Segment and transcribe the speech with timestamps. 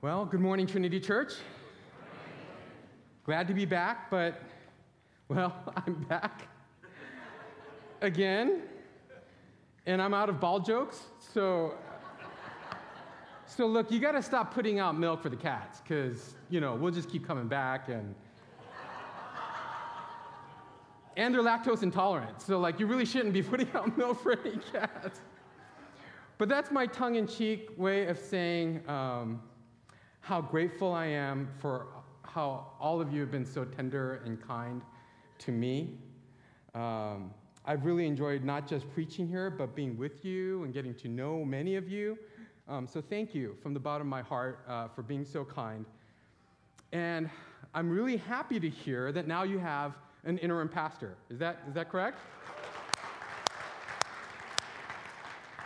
[0.00, 1.32] Well, good morning, Trinity Church.
[3.24, 4.40] Glad to be back, but,
[5.26, 6.46] well, I'm back
[8.00, 8.62] again,
[9.86, 11.74] and I'm out of ball jokes, so.
[13.44, 16.92] So, look, you gotta stop putting out milk for the cats, because, you know, we'll
[16.92, 18.14] just keep coming back and.
[21.16, 24.58] And they're lactose intolerant, so, like, you really shouldn't be putting out milk for any
[24.70, 25.22] cats.
[26.38, 29.42] But that's my tongue in cheek way of saying, um,
[30.20, 31.86] how grateful I am for
[32.22, 34.82] how all of you have been so tender and kind
[35.38, 35.94] to me.
[36.74, 37.32] Um,
[37.64, 41.44] I've really enjoyed not just preaching here, but being with you and getting to know
[41.44, 42.18] many of you.
[42.68, 45.84] Um, so thank you from the bottom of my heart uh, for being so kind.
[46.92, 47.30] And
[47.74, 51.16] I'm really happy to hear that now you have an interim pastor.
[51.30, 52.18] Is that, is that correct?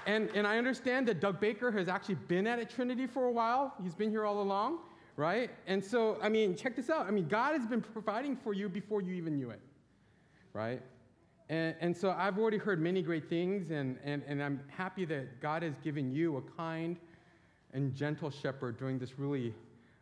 [0.07, 3.75] And, and I understand that Doug Baker has actually been at Trinity for a while.
[3.83, 4.79] He's been here all along,
[5.17, 5.51] right?
[5.67, 7.07] And so, I mean, check this out.
[7.07, 9.61] I mean, God has been providing for you before you even knew it,
[10.53, 10.83] right?
[11.49, 15.41] And, and so I've already heard many great things, and, and, and I'm happy that
[15.41, 16.97] God has given you a kind
[17.73, 19.55] and gentle shepherd during this really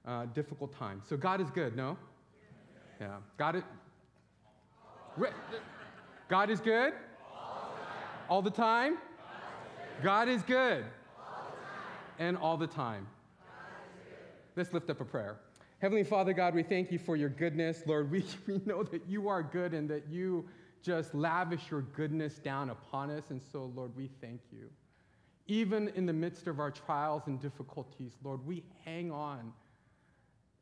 [0.06, 1.02] uh, difficult time.
[1.08, 1.98] So God is good, no?
[3.00, 3.16] Yeah.
[3.36, 3.62] God is,
[6.28, 6.92] God is good?
[8.28, 8.98] All the time?
[10.02, 10.84] God is good.
[12.18, 13.06] And all the time.
[14.56, 15.36] Let's lift up a prayer.
[15.80, 17.82] Heavenly Father, God, we thank you for your goodness.
[17.86, 20.46] Lord, we, we know that you are good and that you
[20.82, 23.30] just lavish your goodness down upon us.
[23.30, 24.68] And so, Lord, we thank you.
[25.46, 29.52] Even in the midst of our trials and difficulties, Lord, we hang on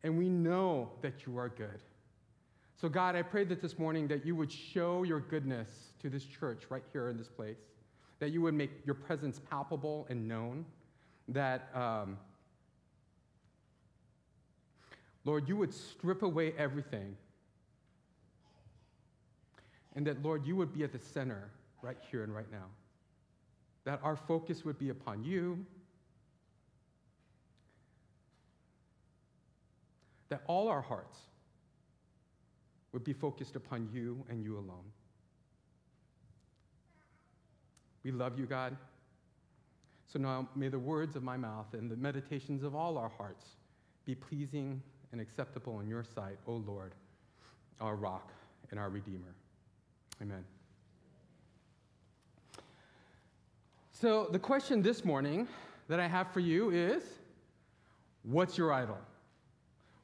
[0.03, 1.83] and we know that you are good.
[2.81, 5.69] So, God, I pray that this morning that you would show your goodness
[6.01, 7.59] to this church right here in this place
[8.19, 10.65] that you would make your presence palpable and known,
[11.29, 12.19] that, um,
[15.25, 17.17] Lord, you would strip away everything,
[19.95, 21.51] and that, Lord, you would be at the center
[21.83, 22.67] right here and right now,
[23.85, 25.65] that our focus would be upon you.
[30.29, 31.19] That all our hearts
[32.93, 34.93] would be focused upon you and you alone.
[38.05, 38.77] We love you, God.
[40.07, 43.45] So now may the words of my mouth and the meditations of all our hearts
[44.07, 44.81] be pleasing
[45.13, 46.95] and acceptable in your sight, O Lord,
[47.81, 48.33] our rock
[48.71, 49.35] and our Redeemer.
[50.23, 50.45] Amen.
[53.93, 55.49] So, the question this morning
[55.89, 57.03] that I have for you is
[58.23, 58.99] what's your idol?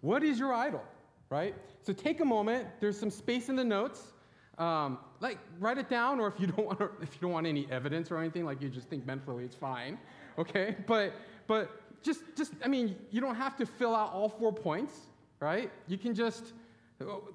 [0.00, 0.82] What is your idol,
[1.30, 1.54] right?
[1.82, 2.66] So, take a moment.
[2.80, 4.12] There's some space in the notes.
[4.58, 7.46] Um, like write it down, or if you don't want to, if you don't want
[7.46, 9.98] any evidence or anything, like you just think mentally, it's fine,
[10.38, 10.76] okay?
[10.86, 11.14] But
[11.46, 14.94] but just just I mean, you don't have to fill out all four points,
[15.40, 15.70] right?
[15.88, 16.52] You can just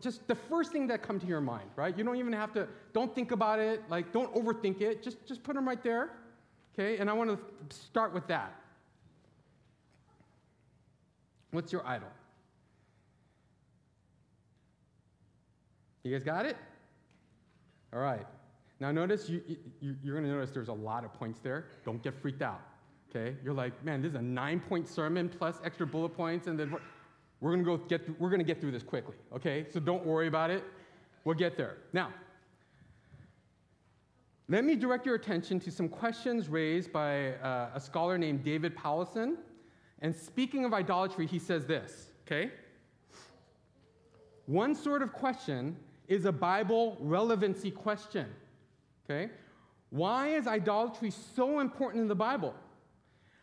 [0.02, 1.96] just the first thing that come to your mind, right?
[1.98, 2.68] You don't even have to.
[2.94, 3.84] Don't think about it.
[3.90, 5.04] Like don't overthink it.
[5.04, 6.12] Just just put them right there,
[6.74, 6.98] okay?
[6.98, 8.56] And I want to start with that.
[11.52, 12.10] What's your idol?
[16.04, 16.56] You guys got it?
[17.94, 18.26] All right.
[18.80, 19.42] Now, notice you,
[19.82, 21.66] you, you're going to notice there's a lot of points there.
[21.84, 22.62] Don't get freaked out.
[23.10, 23.36] Okay?
[23.44, 26.74] You're like, man, this is a nine point sermon plus extra bullet points, and then
[27.42, 29.16] we're, going to go get through, we're going to get through this quickly.
[29.36, 29.66] Okay?
[29.70, 30.64] So don't worry about it.
[31.26, 31.78] We'll get there.
[31.92, 32.14] Now,
[34.48, 38.76] let me direct your attention to some questions raised by uh, a scholar named David
[38.76, 39.36] Powlison.
[40.02, 42.52] And speaking of idolatry, he says this, okay?
[44.46, 45.76] One sort of question
[46.10, 48.26] is a Bible relevancy question.
[49.06, 49.32] Okay?
[49.92, 52.54] Why is idolatry so important in the Bible?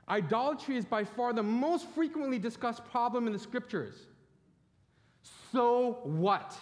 [0.08, 3.94] Idolatry is by far the most frequently discussed problem in the scriptures.
[5.52, 6.56] So what?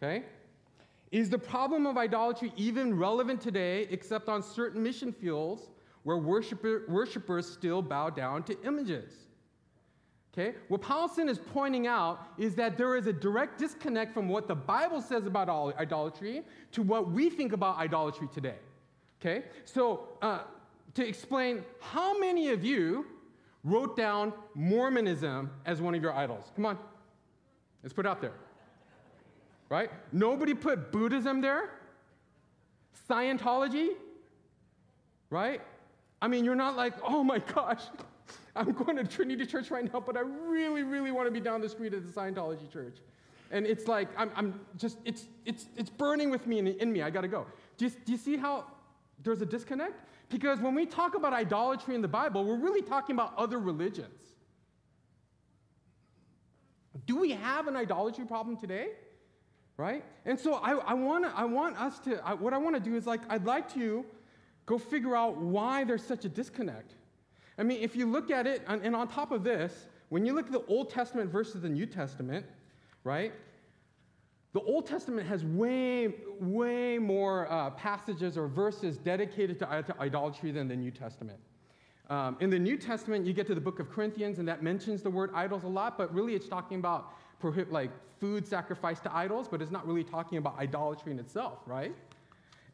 [0.00, 0.24] Okay?
[1.10, 5.70] Is the problem of idolatry even relevant today, except on certain mission fields
[6.04, 9.12] where worshiper, worshipers still bow down to images?
[10.38, 10.54] Okay?
[10.68, 14.54] What Powlison is pointing out is that there is a direct disconnect from what the
[14.54, 16.42] Bible says about idolatry
[16.72, 18.54] to what we think about idolatry today.
[19.20, 19.46] Okay?
[19.64, 20.42] So, uh,
[20.94, 23.06] to explain, how many of you
[23.64, 26.52] wrote down Mormonism as one of your idols?
[26.54, 26.78] Come on.
[27.82, 28.34] Let's put it out there.
[29.68, 29.90] Right?
[30.12, 31.70] Nobody put Buddhism there?
[33.10, 33.90] Scientology?
[35.30, 35.62] Right?
[36.22, 37.82] I mean, you're not like, oh my gosh,
[38.56, 41.60] I'm going to Trinity Church right now, but I really, really want to be down
[41.60, 42.96] the street at the Scientology church.
[43.50, 47.02] And it's like, I'm, I'm just, it's, it's, it's burning with me in, in me.
[47.02, 47.46] I got to go.
[47.76, 48.64] Do you, do you see how
[49.22, 50.04] there's a disconnect?
[50.28, 54.22] Because when we talk about idolatry in the Bible, we're really talking about other religions.
[57.06, 58.88] Do we have an idolatry problem today?
[59.78, 60.04] Right?
[60.26, 62.96] And so I, I, wanna, I want us to, I, what I want to do
[62.96, 64.04] is like, I'd like to
[64.66, 66.94] go figure out why there's such a disconnect.
[67.58, 70.46] I mean, if you look at it, and, on top of this, when you look
[70.46, 72.46] at the Old Testament versus the New Testament,
[73.04, 73.32] right?
[74.52, 80.52] The Old Testament has way, way more uh, passages or verses dedicated to, to, idolatry
[80.52, 81.38] than the New Testament.
[82.08, 85.02] Um, in the New Testament, you get to the book of Corinthians, and that mentions
[85.02, 89.14] the word idols a lot, but really it's talking about prohibit, like food sacrificed to
[89.14, 91.94] idols, but it's not really talking about idolatry in itself, right?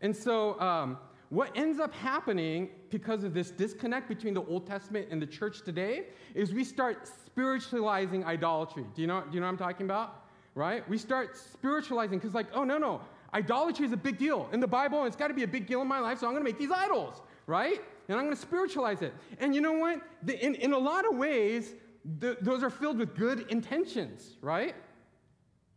[0.03, 0.99] And so, um,
[1.35, 5.63] what ends up happening because of this disconnect between the Old Testament and the church
[5.63, 8.85] today is we start spiritualizing idolatry.
[8.95, 10.27] Do you know, do you know what I'm talking about?
[10.55, 10.89] Right?
[10.89, 13.01] We start spiritualizing because, like, oh, no, no,
[13.35, 15.67] idolatry is a big deal in the Bible, and it's got to be a big
[15.67, 17.81] deal in my life, so I'm going to make these idols, right?
[18.09, 19.13] And I'm going to spiritualize it.
[19.41, 20.03] And you know what?
[20.23, 21.75] The, in, in a lot of ways,
[22.21, 24.77] the, those are filled with good intentions, right?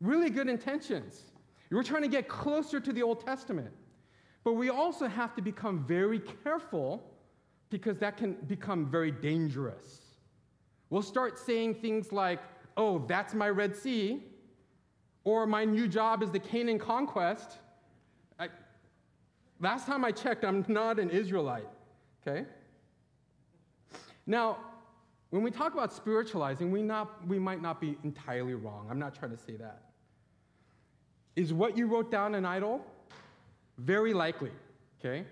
[0.02, 1.24] Really good intentions.
[1.72, 3.72] We're trying to get closer to the Old Testament.
[4.48, 7.04] But we also have to become very careful
[7.70, 10.00] because that can become very dangerous.
[10.90, 12.40] We'll start saying things like,
[12.78, 14.24] oh, that's my Red Sea,
[15.26, 17.58] or my new job is the Canaan conquest.
[18.40, 18.48] I,
[19.60, 21.68] last time I checked, I'm not an Israelite,
[22.26, 22.46] okay?
[24.26, 24.60] Now,
[25.30, 28.88] when we talk about spiritualizing, we, not, we might not be entirely wrong.
[28.90, 29.82] I'm not trying to say that.
[31.36, 32.86] Is what you wrote down an idol?
[33.78, 34.52] Very likely,
[35.00, 35.26] okay?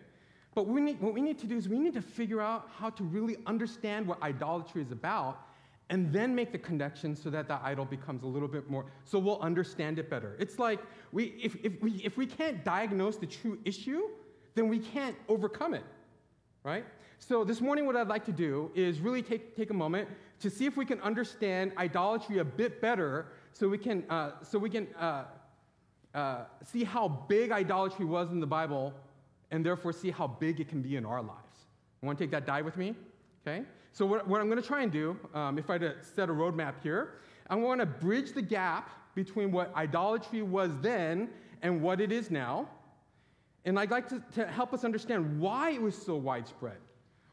[0.53, 2.89] But we need, what we need to do is we need to figure out how
[2.91, 5.41] to really understand what idolatry is about
[5.89, 9.19] and then make the connection so that the idol becomes a little bit more, so
[9.19, 10.35] we'll understand it better.
[10.39, 10.79] It's like
[11.11, 14.03] we, if, if, we, if we can't diagnose the true issue,
[14.55, 15.83] then we can't overcome it,
[16.63, 16.85] right?
[17.19, 20.09] So this morning, what I'd like to do is really take, take a moment
[20.39, 24.57] to see if we can understand idolatry a bit better so we can, uh, so
[24.57, 25.25] we can uh,
[26.15, 28.93] uh, see how big idolatry was in the Bible
[29.51, 31.67] and therefore see how big it can be in our lives.
[32.01, 32.95] You want to take that dive with me?
[33.45, 33.63] Okay?
[33.91, 36.29] So, what, what I'm going to try and do, um, if I had to set
[36.29, 37.19] a roadmap here,
[37.49, 41.29] I want to bridge the gap between what idolatry was then
[41.61, 42.67] and what it is now.
[43.65, 46.77] And I'd like to, to help us understand why it was so widespread.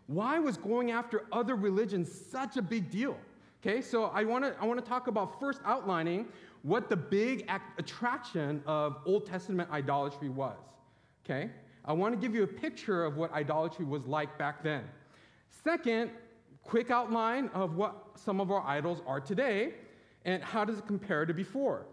[0.06, 3.16] Why was going after other religions such a big deal?
[3.64, 6.26] Okay, so I want to I want to talk about first outlining
[6.62, 7.48] what the big
[7.78, 10.56] attraction of Old Testament idolatry was.
[11.24, 11.50] Okay?
[11.84, 14.84] I want to give you a picture of what idolatry was like back then.
[15.64, 16.10] Second,
[16.62, 19.74] quick outline of what some of our idols are today
[20.24, 21.86] and how does it compare to before.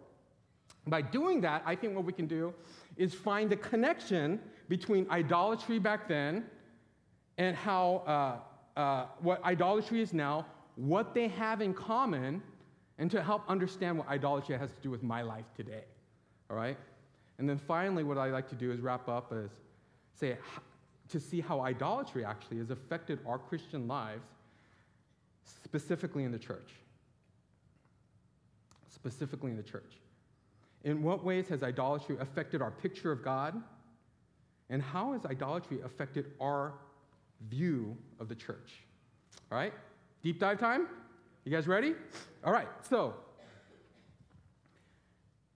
[0.88, 2.54] By doing that, I think what we can do
[2.98, 4.40] is find the connection
[4.70, 6.46] between idolatry back then
[7.38, 10.46] and how uh, uh, what idolatry is now,
[10.76, 12.42] what they have in common,
[13.00, 15.86] and to help understand what idolatry has to do with my life today.
[16.52, 16.78] All right?
[17.40, 19.50] And then finally, what I like to do is wrap up as
[20.14, 20.38] say
[21.08, 24.28] to see how idolatry actually has affected our Christian lives,
[25.44, 26.72] specifically in the church.
[28.90, 29.94] Specifically in the church.
[30.84, 33.62] In what ways has idolatry affected our picture of God?
[34.70, 36.74] And how has idolatry affected our
[37.50, 38.84] view of the church?
[39.52, 39.74] All right?
[40.22, 40.88] Deep dive time?
[41.50, 41.96] You guys ready?
[42.44, 43.16] All right, so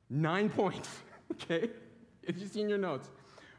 [0.10, 0.90] nine points,
[1.34, 1.70] okay?
[2.24, 3.12] If you see in your notes,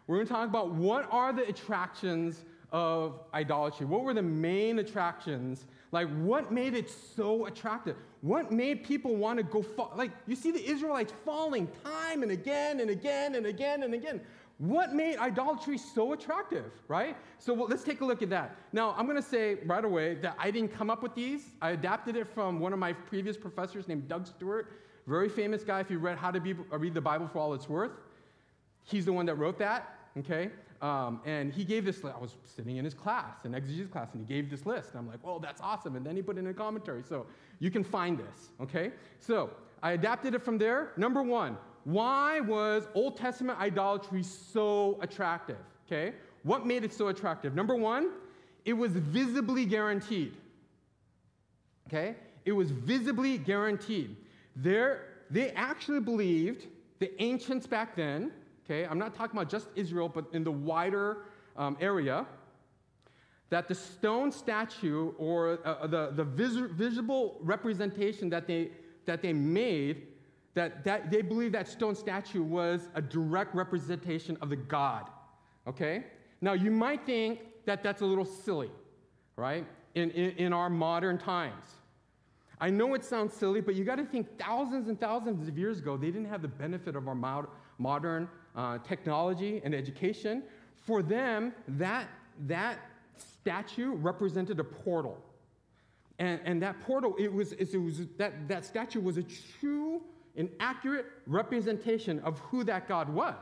[0.08, 3.86] we're gonna talk about what are the attractions of idolatry?
[3.86, 5.64] What were the main attractions?
[5.92, 7.94] Like, what made it so attractive?
[8.20, 9.92] What made people want to go fall?
[9.94, 14.20] Like, you see the Israelites falling time and again and again and again and again.
[14.58, 17.16] What made idolatry so attractive, right?
[17.38, 18.56] So well, let's take a look at that.
[18.72, 21.46] Now, I'm going to say right away that I didn't come up with these.
[21.60, 24.72] I adapted it from one of my previous professors named Doug Stuart,
[25.06, 25.80] very famous guy.
[25.80, 27.92] If you read How to Be, uh, Read the Bible for All It's Worth,
[28.84, 30.50] he's the one that wrote that, okay?
[30.80, 34.26] Um, and he gave this, I was sitting in his class, an exegesis class, and
[34.26, 34.90] he gave this list.
[34.90, 35.96] And I'm like, well, that's awesome.
[35.96, 37.02] And then he put in a commentary.
[37.02, 37.26] So
[37.58, 38.92] you can find this, okay?
[39.18, 39.50] So
[39.82, 40.92] I adapted it from there.
[40.96, 45.58] Number one, why was Old Testament idolatry so attractive?
[45.86, 46.14] Okay?
[46.42, 47.54] What made it so attractive?
[47.54, 48.10] Number one,
[48.64, 50.34] it was visibly guaranteed.
[51.86, 52.16] Okay?
[52.44, 54.16] It was visibly guaranteed.
[54.56, 56.66] There, they actually believed,
[56.98, 58.32] the ancients back then,
[58.64, 61.18] okay, I'm not talking about just Israel, but in the wider
[61.56, 62.26] um, area,
[63.50, 68.70] that the stone statue or uh, the, the vis- visible representation that they,
[69.04, 70.08] that they made
[70.54, 75.10] that, that they believe that stone statue was a direct representation of the God.
[75.66, 76.04] Okay?
[76.40, 78.70] Now, you might think that that's a little silly,
[79.36, 79.66] right?
[79.94, 81.64] In, in, in our modern times.
[82.60, 85.80] I know it sounds silly, but you got to think thousands and thousands of years
[85.80, 90.42] ago, they didn't have the benefit of our mod- modern uh, technology and education.
[90.74, 92.08] For them, that,
[92.46, 92.78] that
[93.16, 95.18] statue represented a portal.
[96.18, 99.24] And, and that portal, it was, it was that, that statue was a
[99.60, 100.02] true
[100.36, 103.34] and accurate representation of who that God was.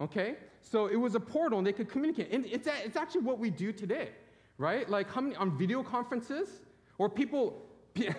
[0.00, 0.36] Okay?
[0.60, 2.30] So it was a portal and they could communicate.
[2.32, 4.10] And it's, it's actually what we do today,
[4.58, 4.88] right?
[4.88, 6.60] Like how many, on video conferences
[6.98, 7.62] or people,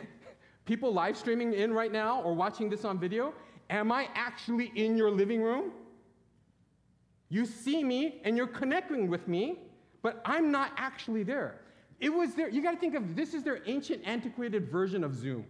[0.65, 3.33] people live streaming in right now or watching this on video.
[3.69, 5.71] Am I actually in your living room?
[7.29, 9.59] You see me and you're connecting with me,
[10.01, 11.61] but I'm not actually there.
[11.99, 12.49] It was there.
[12.49, 15.45] You got to think of this is their ancient, antiquated version of Zoom.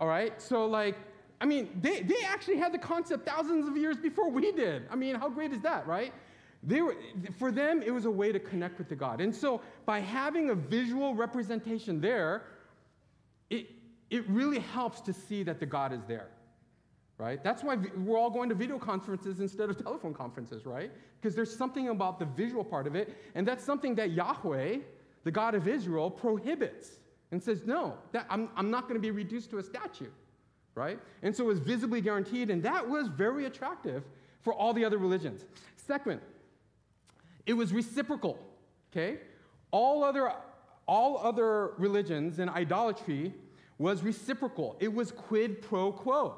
[0.00, 0.40] All right?
[0.40, 0.96] So, like,
[1.40, 4.86] I mean, they, they actually had the concept thousands of years before we did.
[4.90, 6.12] I mean, how great is that, right?
[6.62, 6.96] They were,
[7.38, 9.20] for them, it was a way to connect with the God.
[9.20, 12.42] And so, by having a visual representation there,
[13.50, 13.70] it,
[14.10, 16.28] it really helps to see that the God is there,
[17.16, 17.42] right?
[17.44, 20.90] That's why we're all going to video conferences instead of telephone conferences, right?
[21.20, 24.78] Because there's something about the visual part of it, and that's something that Yahweh,
[25.22, 26.98] the God of Israel, prohibits
[27.30, 30.10] and says, no, that, I'm, I'm not going to be reduced to a statue,
[30.74, 30.98] right?
[31.22, 34.04] And so it was visibly guaranteed, and that was very attractive
[34.40, 35.44] for all the other religions.
[35.76, 36.20] Second,
[37.46, 38.38] it was reciprocal,
[38.90, 39.18] okay?
[39.70, 40.32] All other,
[40.86, 43.34] all other religions and idolatry
[43.78, 44.76] was reciprocal.
[44.80, 46.36] It was quid pro quo.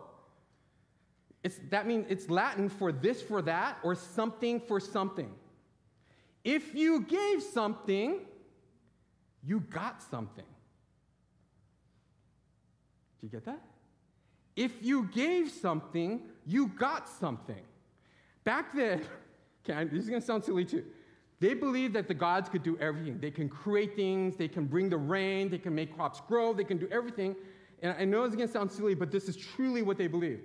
[1.42, 5.30] It's, that means it's Latin for this for that or something for something.
[6.44, 8.20] If you gave something,
[9.42, 10.44] you got something.
[13.20, 13.60] Do you get that?
[14.56, 17.62] If you gave something, you got something.
[18.44, 19.02] Back then,
[19.68, 20.84] okay, this is going to sound silly too.
[21.38, 23.18] They believed that the gods could do everything.
[23.18, 26.64] They can create things, they can bring the rain, they can make crops grow, they
[26.64, 27.34] can do everything.
[27.82, 30.42] And I know it's going to sound silly, but this is truly what they believed.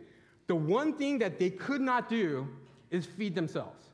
[0.47, 2.47] The one thing that they could not do
[2.91, 3.87] is feed themselves.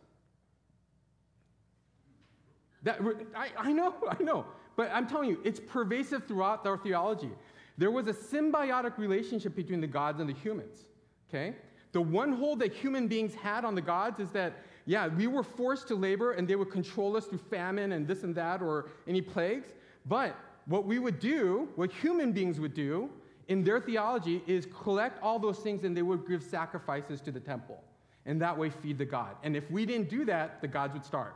[2.84, 3.00] That,
[3.36, 4.46] I, I know, I know.
[4.76, 7.32] But I'm telling you, it's pervasive throughout their theology.
[7.78, 10.86] There was a symbiotic relationship between the gods and the humans,
[11.30, 11.56] okay?
[11.92, 14.54] The one hold that human beings had on the gods is that,
[14.86, 18.24] yeah, we were forced to labor and they would control us through famine and this
[18.24, 19.70] and that or any plagues.
[20.06, 20.36] But
[20.66, 23.10] what we would do, what human beings would do
[23.48, 27.40] in their theology, is collect all those things and they would give sacrifices to the
[27.40, 27.82] temple
[28.26, 29.36] and that way feed the god.
[29.44, 31.34] And if we didn't do that, the gods would starve,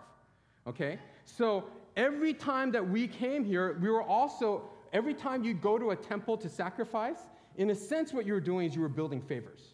[0.67, 0.99] okay?
[1.25, 1.65] So
[1.97, 5.95] every time that we came here, we were also every time you go to a
[5.95, 7.19] temple to sacrifice,
[7.57, 9.73] in a sense, what you were doing is you were building favors.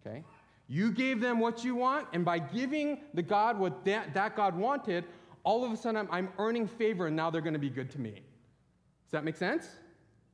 [0.00, 0.24] Okay?
[0.66, 4.56] You gave them what you want, and by giving the God what that, that God
[4.56, 5.04] wanted,
[5.44, 7.90] all of a sudden I'm, I'm earning favor, and now they're going to be good
[7.90, 8.12] to me.
[8.12, 9.68] Does that make sense?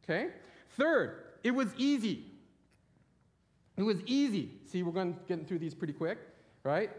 [0.04, 0.28] Okay?
[0.76, 2.26] Third, it was easy.
[3.76, 4.52] It was easy.
[4.66, 6.18] See, we're going getting through these pretty quick,
[6.62, 6.90] right?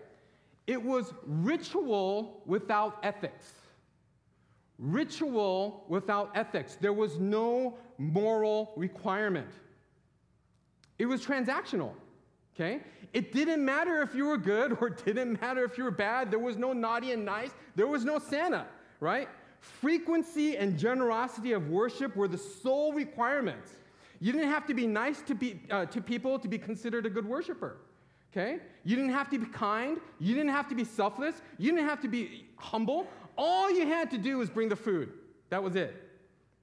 [0.68, 3.54] It was ritual without ethics
[4.80, 6.78] ritual without ethics.
[6.80, 9.50] There was no moral requirement.
[11.00, 11.92] It was transactional,
[12.56, 12.82] okay?
[13.14, 16.32] It didn't matter if you were good or it didn't matter if you were bad.
[16.32, 17.52] There was no naughty and nice.
[17.76, 18.66] There was no Santa,
[19.00, 19.30] right?
[19.60, 23.72] Frequency and generosity of worship were the sole requirements.
[24.20, 27.10] You didn't have to be nice to, be, uh, to people to be considered a
[27.10, 27.78] good worshiper.
[28.32, 28.60] Okay?
[28.84, 30.00] You didn't have to be kind.
[30.20, 31.42] You didn't have to be selfless.
[31.58, 33.08] You didn't have to be humble.
[33.38, 35.14] All you had to do was bring the food.
[35.50, 35.96] That was it.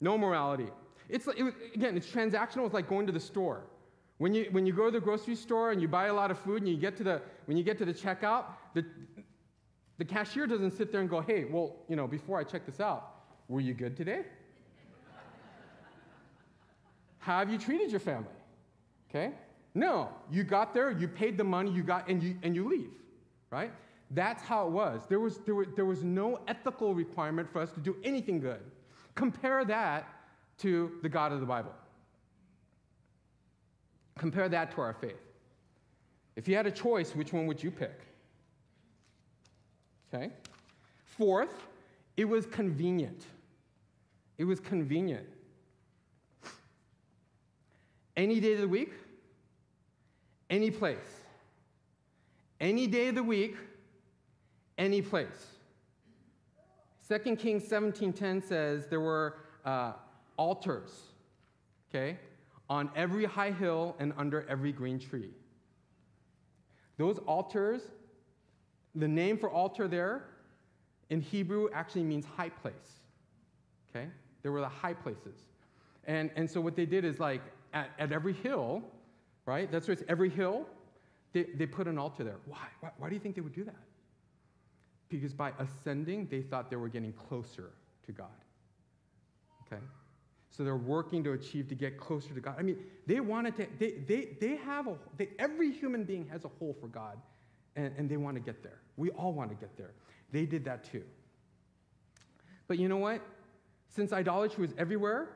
[0.01, 0.69] No morality.
[1.09, 2.65] It's it was, again, it's transactional.
[2.65, 3.65] It's like going to the store.
[4.19, 6.39] When you, when you go to the grocery store and you buy a lot of
[6.39, 8.85] food and you get to the, when you get to the checkout, the,
[9.99, 12.81] the cashier doesn't sit there and go, hey, well, you know, before I check this
[12.81, 13.11] out,
[13.49, 14.23] were you good today?
[17.19, 18.29] How have you treated your family?
[19.11, 19.33] Okay?
[19.75, 22.91] No, you got there, you paid the money, you got, and you, and you leave,
[23.51, 23.73] right?
[24.11, 25.03] That's how it was.
[25.09, 28.61] There was, there, were, there was no ethical requirement for us to do anything good.
[29.15, 30.09] Compare that
[30.59, 31.73] to the God of the Bible.
[34.19, 35.21] Compare that to our faith.
[36.37, 38.01] If you had a choice, which one would you pick?
[40.13, 40.31] Okay?
[41.05, 41.67] Fourth,
[42.17, 43.25] it was convenient.
[44.39, 45.27] It was convenient.
[48.17, 48.93] Any day of the week,
[50.51, 50.99] any place.
[52.61, 53.57] Any day of the week,
[54.79, 55.47] any place.
[57.09, 59.93] 2 Kings 17:10 says there were uh,
[60.37, 60.91] altars,
[61.91, 62.19] okay,
[62.69, 65.31] on every high hill and under every green tree.
[66.97, 67.83] Those altars,
[68.95, 70.25] the name for altar there
[71.11, 73.01] in Hebrew actually means high place.
[73.91, 74.09] Okay?
[74.43, 75.43] There were the high places.
[76.07, 78.83] And, and so what they did is like at, at every hill,
[79.47, 79.71] right?
[79.71, 80.67] That's what it's every hill,
[81.33, 82.37] they, they put an altar there.
[82.47, 82.59] Why?
[82.81, 82.91] why?
[82.99, 83.75] Why do you think they would do that?
[85.21, 87.71] Because by ascending, they thought they were getting closer
[88.07, 88.27] to God.
[89.67, 89.83] Okay?
[90.51, 92.57] So they're working to achieve to get closer to God.
[92.59, 96.45] I mean, they wanted to, they, they, they have a, they, every human being has
[96.45, 97.19] a hole for God,
[97.77, 98.81] and, and they want to get there.
[98.97, 99.93] We all want to get there.
[100.31, 101.03] They did that too.
[102.69, 103.21] But you know what?
[103.89, 105.29] Since idolatry was everywhere,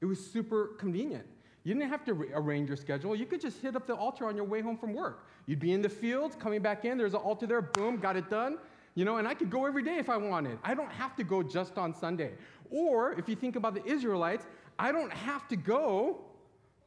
[0.00, 1.26] it was super convenient.
[1.64, 3.16] You didn't have to re- arrange your schedule.
[3.16, 5.26] You could just hit up the altar on your way home from work.
[5.46, 8.30] You'd be in the fields, coming back in, there's an altar there, boom, got it
[8.30, 8.58] done.
[8.94, 10.58] You know, and I could go every day if I wanted.
[10.62, 12.32] I don't have to go just on Sunday.
[12.70, 14.46] Or if you think about the Israelites,
[14.78, 16.24] I don't have to go,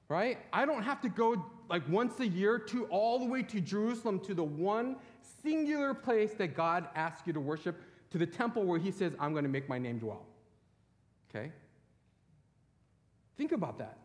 [0.07, 0.37] right?
[0.53, 4.19] I don't have to go like once a year to all the way to Jerusalem
[4.21, 4.95] to the one
[5.43, 7.77] singular place that God asks you to worship,
[8.11, 10.25] to the temple where He says, I'm going to make my name dwell.
[11.29, 11.51] Okay?
[13.37, 13.97] Think about that.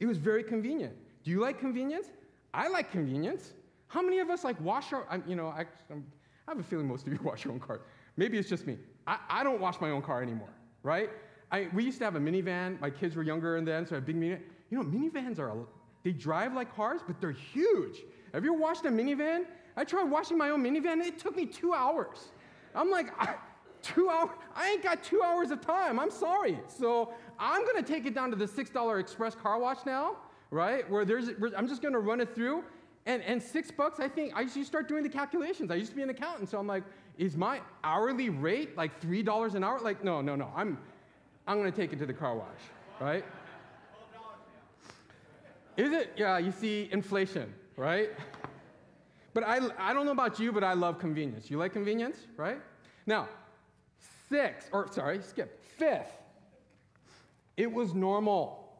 [0.00, 0.94] It was very convenient.
[1.24, 2.08] Do you like convenience?
[2.52, 3.52] I like convenience.
[3.88, 6.04] How many of us like wash our, you know, I, I'm,
[6.46, 7.80] I have a feeling most of you wash your own car.
[8.16, 8.78] Maybe it's just me.
[9.06, 11.10] I, I don't wash my own car anymore, right?
[11.50, 12.80] I, we used to have a minivan.
[12.80, 14.40] My kids were younger and then, so I had a big minivan.
[14.70, 15.54] You know, minivans are,
[16.02, 18.02] they drive like cars, but they're huge.
[18.34, 19.44] Have you ever washed a minivan?
[19.76, 21.04] I tried washing my own minivan.
[21.04, 22.30] It took me two hours.
[22.74, 23.08] I'm like,
[23.82, 24.30] two hours?
[24.54, 26.00] I ain't got two hours of time.
[26.00, 26.58] I'm sorry.
[26.68, 30.16] So I'm going to take it down to the $6 express car wash now,
[30.50, 30.88] right?
[30.90, 32.64] Where there's, I'm just going to run it through.
[33.06, 35.70] And, and six bucks, I think, I used to start doing the calculations.
[35.70, 36.50] I used to be an accountant.
[36.50, 36.82] So I'm like,
[37.16, 39.80] is my hourly rate like $3 an hour?
[39.80, 40.50] Like, no, no, no.
[40.56, 40.76] I'm,
[41.46, 42.46] I'm to take it to the car wash,
[43.00, 43.24] right?
[45.76, 46.12] Is it?
[46.16, 48.10] Yeah, you see inflation, right?
[49.34, 51.50] But I, I don't know about you, but I love convenience.
[51.50, 52.58] You like convenience, right?
[53.04, 53.28] Now,
[54.28, 56.12] six, or sorry, skip, fifth,
[57.56, 58.72] it was normal.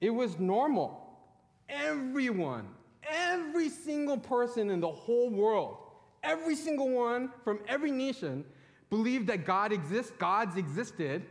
[0.00, 1.01] It was normal.
[1.72, 2.68] Everyone,
[3.08, 5.78] every single person in the whole world,
[6.22, 8.44] every single one from every nation
[8.90, 11.24] believed that God exists, gods existed,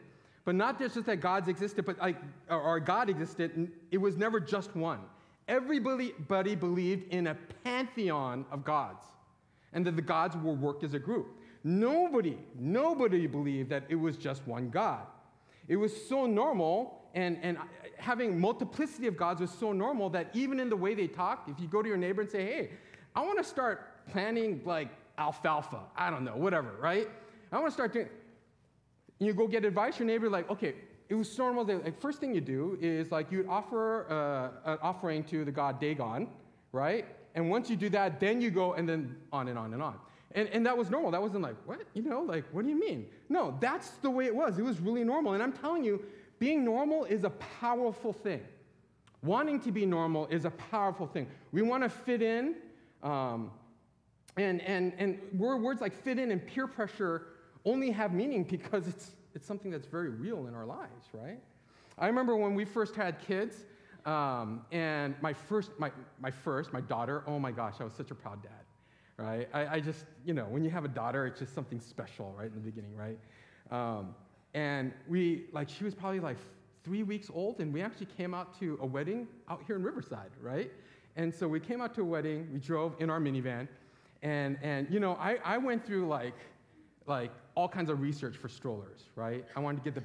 [0.44, 2.18] but not just that gods existed, but like,
[2.50, 5.00] or God existed, it was never just one.
[5.48, 9.06] Everybody believed in a pantheon of gods
[9.74, 11.28] and that the gods were worked as a group.
[11.64, 15.06] Nobody, nobody believed that it was just one God.
[15.68, 17.58] It was so normal, and, and
[18.02, 21.60] having multiplicity of gods was so normal that even in the way they talk, if
[21.60, 22.70] you go to your neighbor and say, hey,
[23.16, 27.08] I want to start planting like alfalfa, I don't know, whatever, right?
[27.52, 28.10] I want to start doing,
[29.20, 30.74] you go get advice, your neighbor, like, okay,
[31.10, 34.72] it was so normal that like, first thing you do is like you'd offer uh,
[34.72, 36.28] an offering to the god Dagon,
[36.72, 37.06] right?
[37.36, 39.98] And once you do that, then you go and then on and on and on.
[40.34, 41.12] And, and that was normal.
[41.12, 41.82] That wasn't like, what?
[41.94, 43.08] You know, like, what do you mean?
[43.30, 44.58] No, that's the way it was.
[44.58, 45.34] It was really normal.
[45.34, 46.02] And I'm telling you,
[46.42, 48.42] being normal is a powerful thing.
[49.22, 51.28] Wanting to be normal is a powerful thing.
[51.52, 52.56] We want to fit in,
[53.04, 53.52] um,
[54.38, 57.28] and, and, and words like fit in and peer pressure
[57.64, 61.38] only have meaning because it's, it's something that's very real in our lives, right?
[62.00, 63.58] I remember when we first had kids,
[64.08, 68.10] um, and my first, my, my first, my daughter, oh my gosh, I was such
[68.10, 68.52] a proud dad
[69.18, 69.48] right?
[69.54, 72.48] I, I, just, you know, when you have a daughter, it's just something special, right,
[72.48, 73.20] in the beginning, right?
[73.70, 74.16] Um,
[74.54, 76.38] and we, like, she was probably like
[76.84, 80.32] three weeks old, and we actually came out to a wedding out here in Riverside,
[80.42, 80.72] right?
[81.16, 83.68] And so we came out to a wedding, we drove in our minivan,
[84.22, 86.36] and, and you know, I, I went through like,
[87.08, 89.46] like all kinds of research for strollers, right?
[89.56, 90.04] I wanted to get the,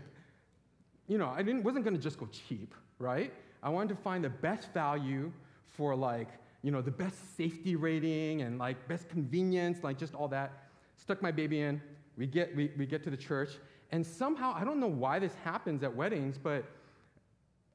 [1.06, 3.32] you know, I didn't, wasn't gonna just go cheap, right?
[3.62, 5.32] I wanted to find the best value
[5.76, 6.28] for like
[6.66, 10.64] you know, the best safety rating and like best convenience, like just all that.
[10.96, 11.80] Stuck my baby in.
[12.16, 13.50] We get, we, we get to the church,
[13.92, 16.64] and somehow, I don't know why this happens at weddings, but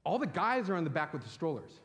[0.04, 1.80] all the guys are in the back with the strollers,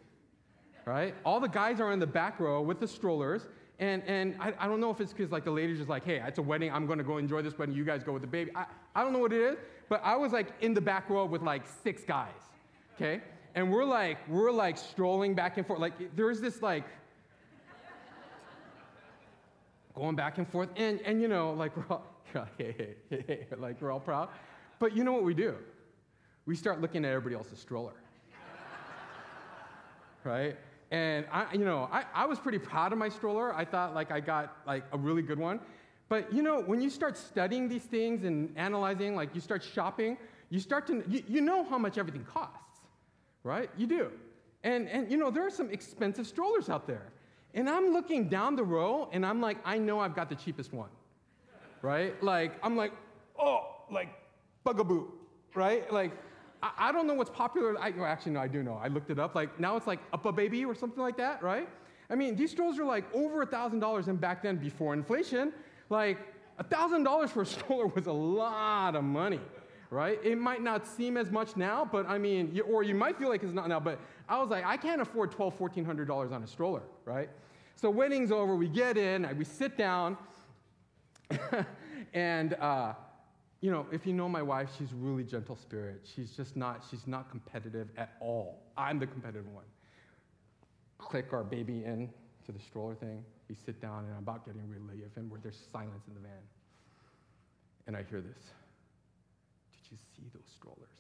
[0.85, 1.15] right?
[1.25, 3.47] All the guys are in the back row with the strollers,
[3.79, 6.23] and, and I, I don't know if it's because like the ladies just like, hey,
[6.27, 8.51] it's a wedding, I'm gonna go enjoy this wedding, you guys go with the baby.
[8.55, 9.59] I, I don't know what it is,
[9.89, 12.33] but I was like in the back row with like six guys,
[12.95, 13.21] okay?
[13.57, 16.85] and we're like we're like strolling back and forth like there's this like
[19.97, 22.05] going back and forth and and you know like we're all
[23.59, 24.29] like we're all proud
[24.79, 25.55] but you know what we do
[26.45, 27.95] we start looking at everybody else's stroller
[30.25, 30.57] right
[30.93, 34.13] and i you know I, I was pretty proud of my stroller i thought like
[34.13, 35.59] i got like a really good one
[36.09, 40.17] but you know when you start studying these things and analyzing like you start shopping
[40.51, 42.67] you start to you, you know how much everything costs
[43.47, 43.71] right?
[43.77, 44.11] You do.
[44.65, 47.13] And, and you know, there are some expensive strollers out there.
[47.57, 50.75] And I'm looking down the row and I'm like, I know I've got the cheapest
[50.75, 50.91] one,
[51.81, 52.23] right?
[52.23, 52.93] Like, I'm like,
[53.39, 54.11] oh, like,
[54.63, 55.07] bugaboo,
[55.55, 55.91] right?
[55.91, 56.13] Like,
[56.63, 57.75] I, I don't know what's popular.
[57.81, 58.79] I, well, actually, no, I do know.
[58.81, 59.35] I looked it up.
[59.35, 61.67] Like now it's like UPPAbaby or something like that, right?
[62.11, 65.53] I mean, these strollers are like over a thousand dollars, and back then, before inflation,
[65.89, 66.19] like
[66.59, 69.41] a thousand dollars for a stroller was a lot of money,
[69.91, 70.21] right?
[70.23, 73.31] It might not seem as much now, but I mean, you, or you might feel
[73.31, 73.81] like it's not now.
[73.81, 77.31] But I was like, I can't afford twelve, fourteen hundred dollars on a stroller, right?
[77.77, 80.17] So wedding's over, we get in, we sit down,
[82.15, 82.55] and.
[82.55, 82.95] Uh,
[83.61, 86.07] you know, if you know my wife, she's really gentle spirit.
[86.15, 88.63] She's just not, she's not competitive at all.
[88.77, 89.65] I'm the competitive one.
[90.99, 92.11] Click our baby in
[92.45, 93.25] to the stroller thing.
[93.49, 96.31] We sit down and I'm about getting relief and where there's silence in the van.
[97.87, 98.53] And I hear this.
[99.73, 100.91] Did you see those strollers?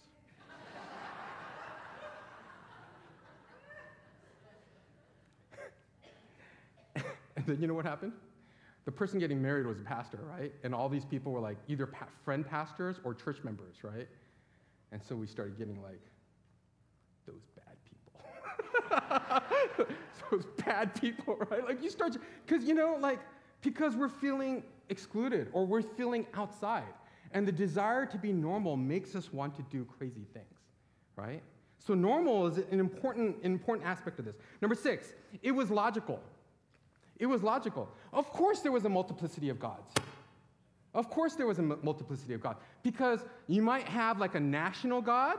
[7.35, 8.12] and then you know what happened?
[8.86, 10.54] the person getting married was a pastor, right?
[10.62, 14.08] And all these people were like either pa- friend pastors or church members, right?
[14.92, 16.00] And so we started getting like,
[17.26, 18.20] those bad people.
[20.30, 21.66] those bad people, right?
[21.66, 23.18] Like you start, because you know, like,
[23.60, 26.84] because we're feeling excluded or we're feeling outside.
[27.32, 30.46] And the desire to be normal makes us want to do crazy things,
[31.16, 31.42] right?
[31.80, 34.36] So normal is an important, important aspect of this.
[34.62, 36.20] Number six, it was logical.
[37.18, 37.88] It was logical.
[38.12, 39.92] Of course, there was a multiplicity of gods.
[40.94, 42.58] Of course, there was a multiplicity of gods.
[42.82, 45.38] Because you might have like a national God,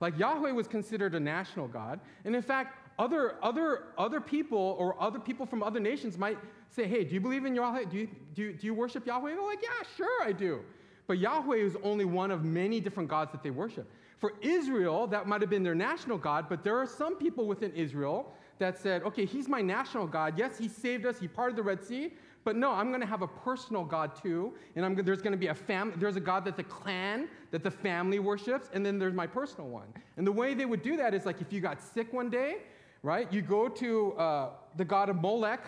[0.00, 2.00] like Yahweh was considered a national God.
[2.24, 6.38] And in fact, other, other, other people or other people from other nations might
[6.70, 7.84] say, hey, do you believe in Yahweh?
[7.84, 9.34] Do you, do you, do you worship Yahweh?
[9.34, 10.60] They're like, yeah, sure, I do.
[11.06, 13.90] But Yahweh is only one of many different gods that they worship.
[14.18, 17.72] For Israel, that might have been their national God, but there are some people within
[17.72, 20.38] Israel that said, okay, he's my national God.
[20.38, 22.12] Yes, he saved us, he parted the Red Sea,
[22.44, 24.54] but no, I'm going to have a personal God too.
[24.74, 27.62] And I'm, there's going to be a family, there's a God that the clan, that
[27.62, 29.88] the family worships, and then there's my personal one.
[30.16, 32.58] And the way they would do that is like if you got sick one day,
[33.02, 35.64] right, you go to uh, the God of Molech,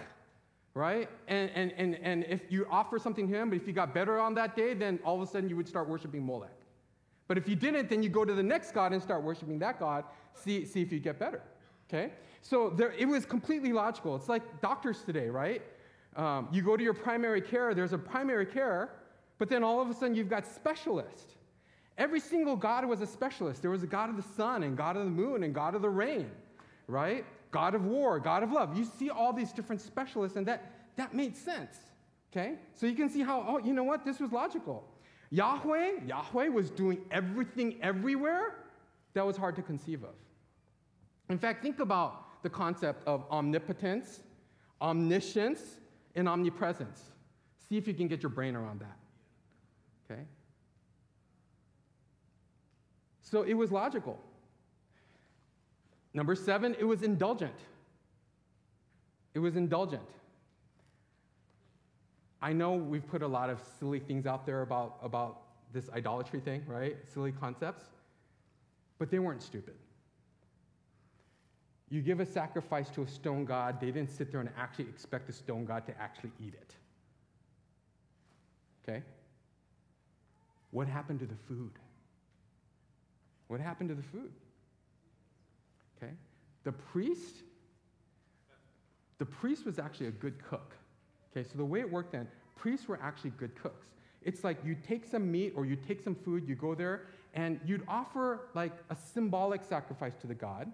[0.74, 1.08] right?
[1.28, 4.18] And, and, and, and if you offer something to him, but if you got better
[4.18, 6.50] on that day, then all of a sudden you would start worshiping Molech.
[7.28, 9.78] But if you didn't, then you go to the next God and start worshiping that
[9.78, 11.42] God, see, see if you get better.
[11.92, 12.12] Okay?
[12.40, 14.14] So there, it was completely logical.
[14.14, 15.62] It's like doctors today, right?
[16.16, 18.90] Um, you go to your primary care, there's a primary care,
[19.38, 21.34] but then all of a sudden you've got specialists.
[21.98, 23.60] Every single God was a specialist.
[23.60, 25.82] There was a God of the sun, and God of the moon, and God of
[25.82, 26.30] the rain,
[26.86, 27.24] right?
[27.50, 28.76] God of war, God of love.
[28.76, 31.76] You see all these different specialists, and that, that made sense.
[32.32, 32.54] Okay?
[32.74, 34.04] So you can see how, oh, you know what?
[34.04, 34.84] This was logical.
[35.30, 38.64] Yahweh, Yahweh was doing everything everywhere
[39.14, 40.14] that was hard to conceive of.
[41.30, 44.20] In fact, think about the concept of omnipotence,
[44.82, 45.78] omniscience,
[46.16, 47.02] and omnipresence.
[47.68, 48.96] See if you can get your brain around that.
[50.10, 50.22] Okay?
[53.22, 54.18] So it was logical.
[56.12, 57.54] Number seven, it was indulgent.
[59.32, 60.02] It was indulgent.
[62.42, 66.40] I know we've put a lot of silly things out there about, about this idolatry
[66.40, 66.96] thing, right?
[67.06, 67.84] Silly concepts.
[68.98, 69.74] But they weren't stupid.
[71.90, 75.26] You give a sacrifice to a stone god, they didn't sit there and actually expect
[75.26, 76.74] the stone god to actually eat it.
[78.82, 79.02] Okay?
[80.70, 81.72] What happened to the food?
[83.48, 84.30] What happened to the food?
[85.96, 86.12] Okay?
[86.62, 87.42] The priest,
[89.18, 90.76] the priest was actually a good cook.
[91.32, 93.86] Okay, so the way it worked then, priests were actually good cooks.
[94.22, 97.58] It's like you take some meat or you take some food, you go there, and
[97.64, 100.70] you'd offer like a symbolic sacrifice to the god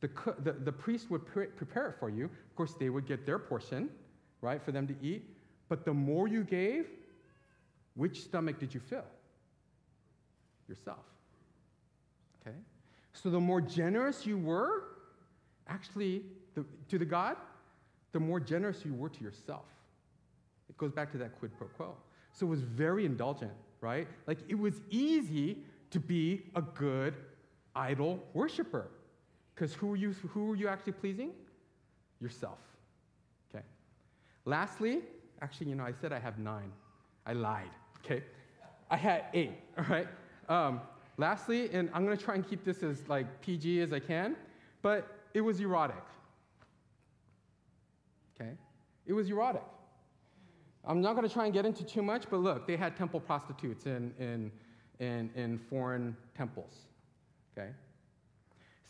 [0.00, 0.08] the,
[0.42, 2.24] the, the priest would pre- prepare it for you.
[2.24, 3.90] Of course, they would get their portion,
[4.40, 5.24] right, for them to eat.
[5.68, 6.86] But the more you gave,
[7.94, 9.04] which stomach did you fill?
[10.68, 11.04] Yourself.
[12.40, 12.56] Okay?
[13.12, 14.84] So the more generous you were,
[15.68, 16.22] actually,
[16.54, 17.36] the, to the God,
[18.12, 19.66] the more generous you were to yourself.
[20.68, 21.94] It goes back to that quid pro quo.
[22.32, 24.08] So it was very indulgent, right?
[24.26, 25.58] Like it was easy
[25.90, 27.14] to be a good
[27.74, 28.88] idol worshiper.
[29.60, 31.32] Because who, are you, who are you actually pleasing?
[32.18, 32.60] Yourself.
[33.50, 33.62] Okay.
[34.46, 35.00] Lastly,
[35.42, 36.72] actually, you know, I said I have nine.
[37.26, 37.68] I lied.
[38.02, 38.24] Okay.
[38.90, 39.52] I had eight.
[39.78, 40.08] All right.
[40.48, 40.80] Um,
[41.18, 44.34] lastly, and I'm going to try and keep this as like PG as I can,
[44.80, 46.04] but it was erotic.
[48.34, 48.52] Okay.
[49.04, 49.64] It was erotic.
[50.86, 53.20] I'm not going to try and get into too much, but look, they had temple
[53.20, 54.50] prostitutes in, in,
[55.00, 56.86] in, in foreign temples.
[57.52, 57.68] Okay?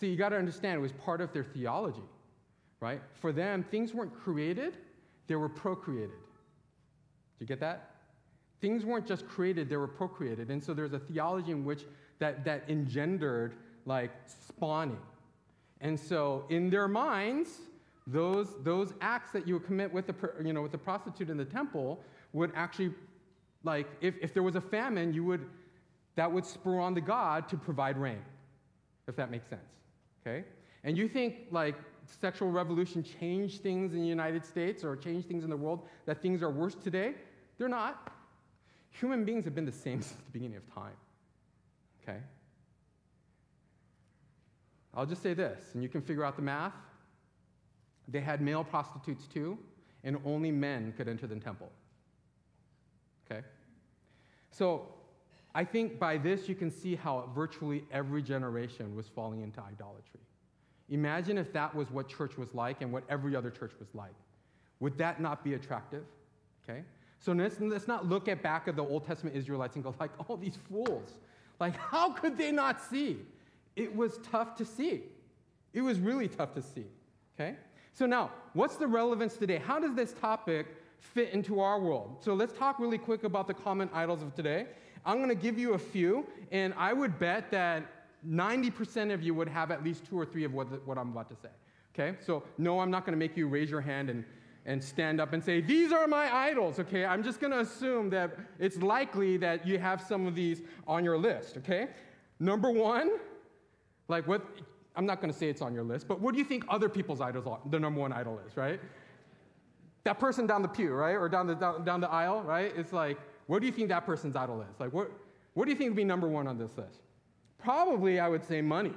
[0.00, 2.08] See, you got to understand, it was part of their theology,
[2.80, 3.02] right?
[3.20, 4.78] For them, things weren't created,
[5.26, 6.08] they were procreated.
[6.08, 6.16] Do
[7.40, 7.90] you get that?
[8.62, 10.50] Things weren't just created, they were procreated.
[10.50, 11.84] And so there's a theology in which
[12.18, 14.10] that, that engendered like
[14.48, 14.98] spawning.
[15.82, 17.50] And so in their minds,
[18.06, 21.36] those, those acts that you would commit with the, you know, with the prostitute in
[21.36, 22.00] the temple
[22.32, 22.92] would actually,
[23.64, 25.44] like, if, if there was a famine, you would,
[26.16, 28.22] that would spur on the god to provide rain,
[29.08, 29.62] if that makes sense,
[30.20, 30.44] okay?
[30.84, 31.76] And you think, like,
[32.20, 36.20] sexual revolution changed things in the United States or changed things in the world, that
[36.22, 37.14] things are worse today?
[37.58, 38.12] They're not.
[38.90, 40.96] Human beings have been the same since the beginning of time,
[42.02, 42.18] okay?
[44.94, 46.74] I'll just say this, and you can figure out the math.
[48.08, 49.56] They had male prostitutes too,
[50.02, 51.70] and only men could enter the temple.
[53.30, 53.46] Okay?
[54.50, 54.88] So
[55.54, 60.20] I think by this you can see how virtually every generation was falling into idolatry.
[60.88, 64.14] Imagine if that was what church was like and what every other church was like.
[64.80, 66.04] Would that not be attractive?
[66.68, 66.82] Okay?
[67.20, 70.10] So let's, let's not look at back of the Old Testament Israelites and go like,
[70.28, 71.14] oh, these fools.
[71.60, 73.18] Like, how could they not see?
[73.76, 75.02] It was tough to see.
[75.74, 76.86] It was really tough to see.
[77.34, 77.56] Okay?
[77.92, 79.58] So now, what's the relevance today?
[79.58, 80.66] How does this topic
[80.98, 82.16] fit into our world?
[82.20, 84.66] So let's talk really quick about the common idols of today.
[85.04, 87.84] I'm going to give you a few, and I would bet that
[88.28, 91.28] 90% of you would have at least two or three of what, what I'm about
[91.30, 91.48] to say.
[91.94, 92.18] Okay?
[92.20, 94.24] So, no, I'm not going to make you raise your hand and,
[94.66, 96.78] and stand up and say, These are my idols.
[96.78, 97.04] Okay?
[97.04, 101.04] I'm just going to assume that it's likely that you have some of these on
[101.04, 101.56] your list.
[101.58, 101.88] Okay?
[102.38, 103.12] Number one,
[104.08, 104.46] like what,
[104.96, 106.88] I'm not going to say it's on your list, but what do you think other
[106.88, 108.80] people's idols are, the number one idol is, right?
[110.04, 111.14] That person down the pew, right?
[111.14, 112.72] Or down the, down, down the aisle, right?
[112.76, 113.18] It's like,
[113.50, 114.78] what do you think that person's idol is?
[114.78, 115.10] Like, what,
[115.54, 117.00] what do you think would be number one on this list?
[117.58, 118.94] Probably, I would say money,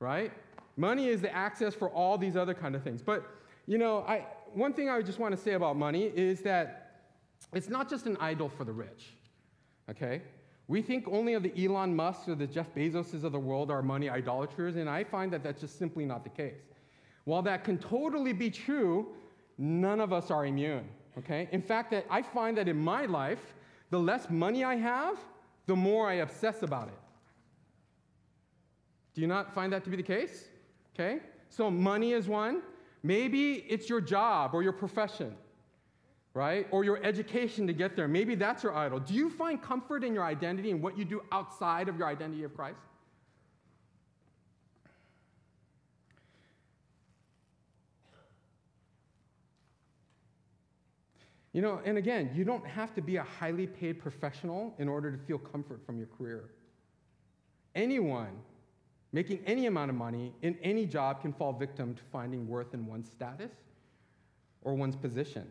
[0.00, 0.32] right?
[0.76, 3.00] Money is the access for all these other kind of things.
[3.00, 3.24] But,
[3.68, 6.96] you know, I, one thing I just want to say about money is that
[7.52, 9.12] it's not just an idol for the rich,
[9.88, 10.22] okay?
[10.66, 13.82] We think only of the Elon Musks or the Jeff Bezoses of the world are
[13.82, 16.64] money idolaters, and I find that that's just simply not the case.
[17.22, 19.14] While that can totally be true,
[19.58, 20.88] none of us are immune,
[21.18, 21.48] okay?
[21.52, 23.54] In fact, that I find that in my life,
[23.90, 25.18] the less money I have,
[25.66, 26.98] the more I obsess about it.
[29.14, 30.48] Do you not find that to be the case?
[30.94, 31.20] Okay?
[31.48, 32.62] So money is one.
[33.02, 35.36] Maybe it's your job or your profession
[36.34, 36.66] right?
[36.72, 38.08] Or your education to get there.
[38.08, 38.98] Maybe that's your idol.
[38.98, 42.42] Do you find comfort in your identity and what you do outside of your identity
[42.42, 42.80] of Christ?
[51.54, 55.12] You know, and again, you don't have to be a highly paid professional in order
[55.12, 56.50] to feel comfort from your career.
[57.76, 58.32] Anyone
[59.12, 62.84] making any amount of money in any job can fall victim to finding worth in
[62.86, 63.52] one's status
[64.62, 65.46] or one's position.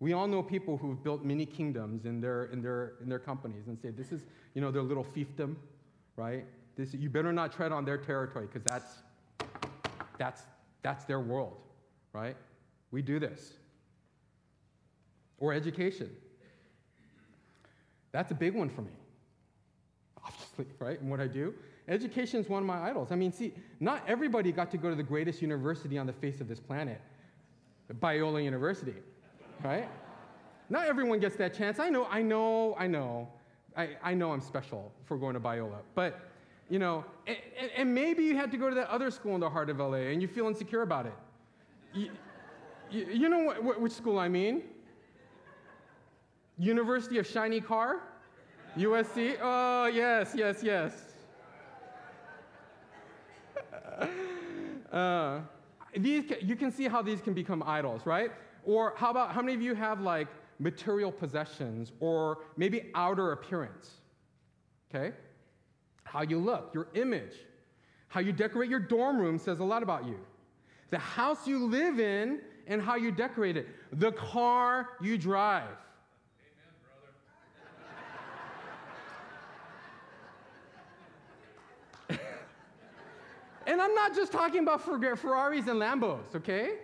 [0.00, 3.68] We all know people who've built mini kingdoms in their, in their, in their companies
[3.68, 5.54] and say, this is, you know, their little fiefdom,
[6.16, 6.44] right?
[6.74, 9.04] This, you better not tread on their territory because that's,
[10.18, 10.42] that's,
[10.82, 11.58] that's their world,
[12.12, 12.36] right?
[12.90, 13.52] We do this.
[15.42, 16.08] Or education.
[18.12, 18.92] That's a big one for me,
[20.24, 20.98] obviously, right?
[21.00, 21.52] And what I do.
[21.88, 23.10] Education is one of my idols.
[23.10, 26.40] I mean, see, not everybody got to go to the greatest university on the face
[26.40, 27.00] of this planet,
[28.00, 28.94] Biola University
[29.64, 29.88] right?
[30.68, 31.78] Not everyone gets that chance.
[31.78, 33.28] I know, I know, I know.
[33.76, 35.78] I, I know I'm special for going to Biola.
[35.94, 36.20] But,
[36.68, 37.36] you know, and,
[37.76, 40.10] and, maybe you had to go to that other school in the heart of LA
[40.10, 41.14] and you feel insecure about it.
[41.94, 42.10] You,
[42.90, 44.62] you, know what, which school I mean?
[46.62, 48.02] University of Shiny Car?
[48.78, 49.36] USC?
[49.42, 50.92] Oh, yes, yes, yes.
[54.92, 55.40] uh,
[55.96, 58.30] these, you can see how these can become idols, right?
[58.64, 60.28] Or how about how many of you have like
[60.60, 63.94] material possessions or maybe outer appearance?
[64.88, 65.16] Okay?
[66.04, 67.34] How you look, your image,
[68.06, 70.20] how you decorate your dorm room says a lot about you.
[70.90, 75.76] The house you live in and how you decorate it, the car you drive.
[83.72, 86.74] And I'm not just talking about Ferraris and Lambos, okay?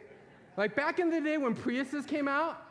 [0.56, 2.62] Like back in the day when Priuses came out,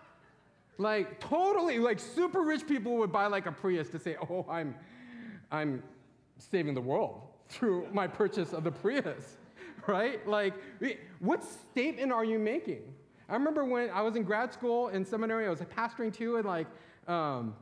[0.79, 4.73] like totally, like super rich people would buy like a Prius to say, oh, I'm,
[5.51, 5.83] I'm
[6.39, 9.37] saving the world through my purchase of the Prius,
[9.87, 10.27] right?
[10.27, 10.55] Like,
[11.19, 12.81] what statement are you making?
[13.29, 16.45] I remember when I was in grad school in seminary, I was pastoring too, and
[16.45, 16.65] like,
[17.07, 17.53] um,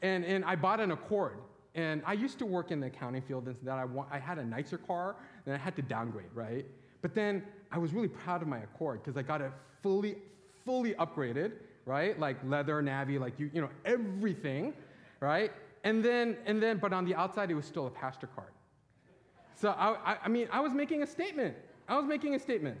[0.00, 1.36] and, and I bought an Accord.
[1.78, 4.36] And I used to work in the accounting field, and that I, want, I had
[4.38, 5.14] a nicer car,
[5.46, 6.66] and I had to downgrade, right?
[7.02, 10.16] But then I was really proud of my Accord because I got it fully,
[10.64, 11.52] fully upgraded,
[11.86, 12.18] right?
[12.18, 14.74] Like leather, navy, like you, you know, everything,
[15.20, 15.52] right?
[15.84, 18.50] And then, and then, but on the outside, it was still a pastor card.
[19.54, 21.54] So I, I, I mean, I was making a statement.
[21.88, 22.76] I was making a statement.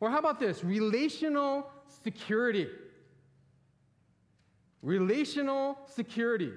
[0.00, 0.64] Or how about this?
[0.64, 1.70] Relational
[2.02, 2.68] security.
[4.80, 6.54] Relational security.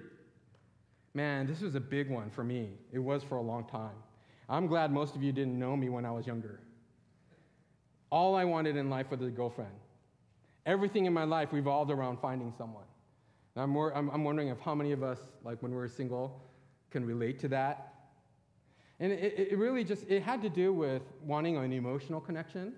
[1.17, 2.69] Man, this was a big one for me.
[2.93, 3.95] It was for a long time.
[4.47, 6.59] I'm glad most of you didn't know me when I was younger.
[8.11, 9.73] All I wanted in life was a girlfriend.
[10.67, 12.83] Everything in my life revolved around finding someone.
[13.55, 15.87] And I'm, more, I'm, I'm wondering if how many of us, like when we were
[15.87, 16.39] single,
[16.91, 17.95] can relate to that.
[18.99, 22.73] And it, it really just, it had to do with wanting an emotional connection.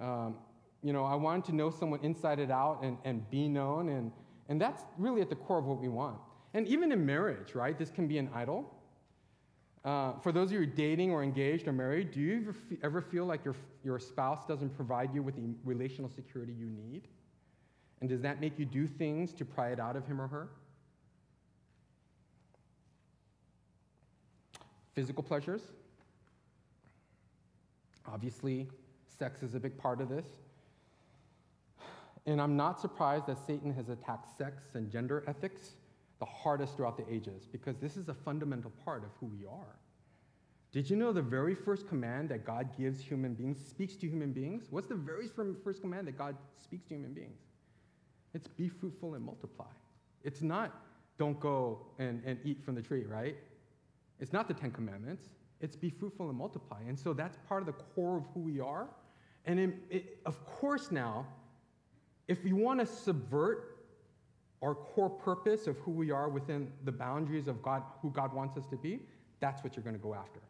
[0.00, 0.36] Um,
[0.84, 4.12] you know, I wanted to know someone inside and out and, and be known, and,
[4.48, 6.18] and that's really at the core of what we want.
[6.54, 8.72] And even in marriage, right, this can be an idol.
[9.84, 13.26] Uh, for those of you dating or engaged or married, do you ever, ever feel
[13.26, 17.02] like your, your spouse doesn't provide you with the relational security you need?
[18.00, 20.48] And does that make you do things to pry it out of him or her?
[24.94, 25.62] Physical pleasures.
[28.06, 28.68] Obviously,
[29.18, 30.26] sex is a big part of this.
[32.26, 35.72] And I'm not surprised that Satan has attacked sex and gender ethics
[36.18, 39.76] the hardest throughout the ages because this is a fundamental part of who we are.
[40.72, 44.32] Did you know the very first command that God gives human beings, speaks to human
[44.32, 44.66] beings?
[44.70, 45.28] What's the very
[45.62, 47.38] first command that God speaks to human beings?
[48.34, 49.70] It's be fruitful and multiply.
[50.24, 50.82] It's not
[51.16, 53.36] don't go and, and eat from the tree, right?
[54.18, 55.28] It's not the Ten Commandments.
[55.60, 56.80] It's be fruitful and multiply.
[56.88, 58.88] And so that's part of the core of who we are.
[59.44, 61.26] And in, it, of course, now,
[62.26, 63.73] if you want to subvert
[64.64, 68.56] our core purpose of who we are within the boundaries of God, who God wants
[68.56, 69.00] us to be,
[69.38, 70.40] that's what you're going to go after.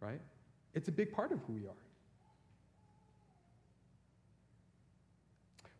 [0.00, 0.20] Right?
[0.72, 1.82] It's a big part of who we are.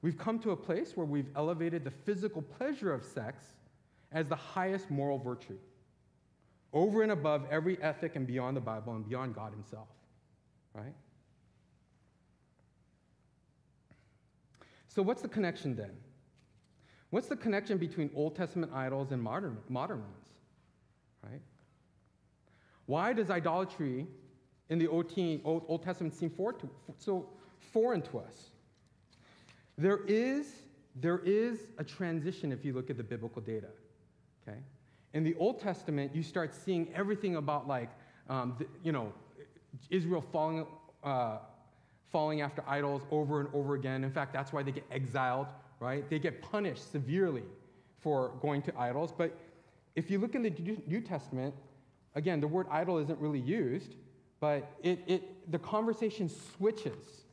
[0.03, 3.47] We've come to a place where we've elevated the physical pleasure of sex
[4.13, 5.57] as the highest moral virtue,
[6.75, 9.89] over and above every ethic and beyond the Bible and beyond God Himself.
[10.75, 10.95] Right?
[14.89, 15.93] So, what's the connection then?
[17.11, 20.29] What's the connection between Old Testament idols and modern, modern ones?
[21.23, 21.41] Right?
[22.87, 24.07] Why does idolatry
[24.69, 26.33] in the Old, Testament seem
[26.99, 27.29] so
[27.73, 28.51] foreign to us?
[29.79, 30.47] There is,
[30.95, 33.69] there is a transition if you look at the biblical data.
[34.47, 34.59] Okay?
[35.15, 37.91] In the Old Testament, you start seeing everything about like,
[38.29, 39.13] um, the, you know,
[39.91, 40.67] Israel falling,
[41.05, 41.39] uh,
[42.11, 44.05] falling after idols over and over again.
[44.05, 45.47] In fact, that's why they get exiled,
[45.81, 46.09] right?
[46.09, 47.45] They get punished severely
[48.01, 49.13] for going to idols.
[49.17, 49.37] But
[49.95, 50.53] if you look in the
[50.87, 51.55] New Testament,
[52.15, 53.95] again, the word idol isn't really used,
[54.41, 57.25] but it, it, the conversation switches,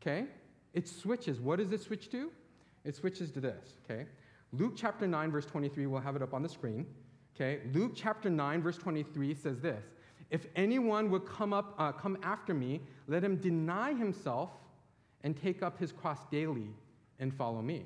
[0.00, 0.26] okay?
[0.72, 1.40] It switches.
[1.40, 2.30] What does it switch to?
[2.84, 4.06] It switches to this, okay?
[4.52, 6.86] Luke chapter 9, verse 23, we'll have it up on the screen.
[7.34, 9.82] Okay, Luke chapter 9, verse 23 says this
[10.30, 14.50] If anyone would come, up, uh, come after me, let him deny himself
[15.24, 16.68] and take up his cross daily
[17.18, 17.84] and follow me.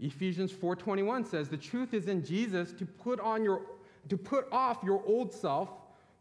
[0.00, 3.62] Ephesians 4:21 says the truth is in Jesus to put on your
[4.08, 5.70] to put off your old self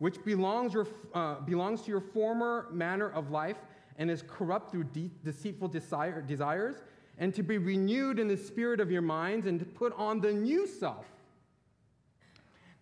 [0.02, 3.58] which belongs, your, uh, belongs to your former manner of life
[4.00, 6.78] and is corrupt through de- deceitful desire, desires,
[7.20, 10.34] and to be renewed in the spirit of your minds, and to put on the
[10.34, 11.06] new self,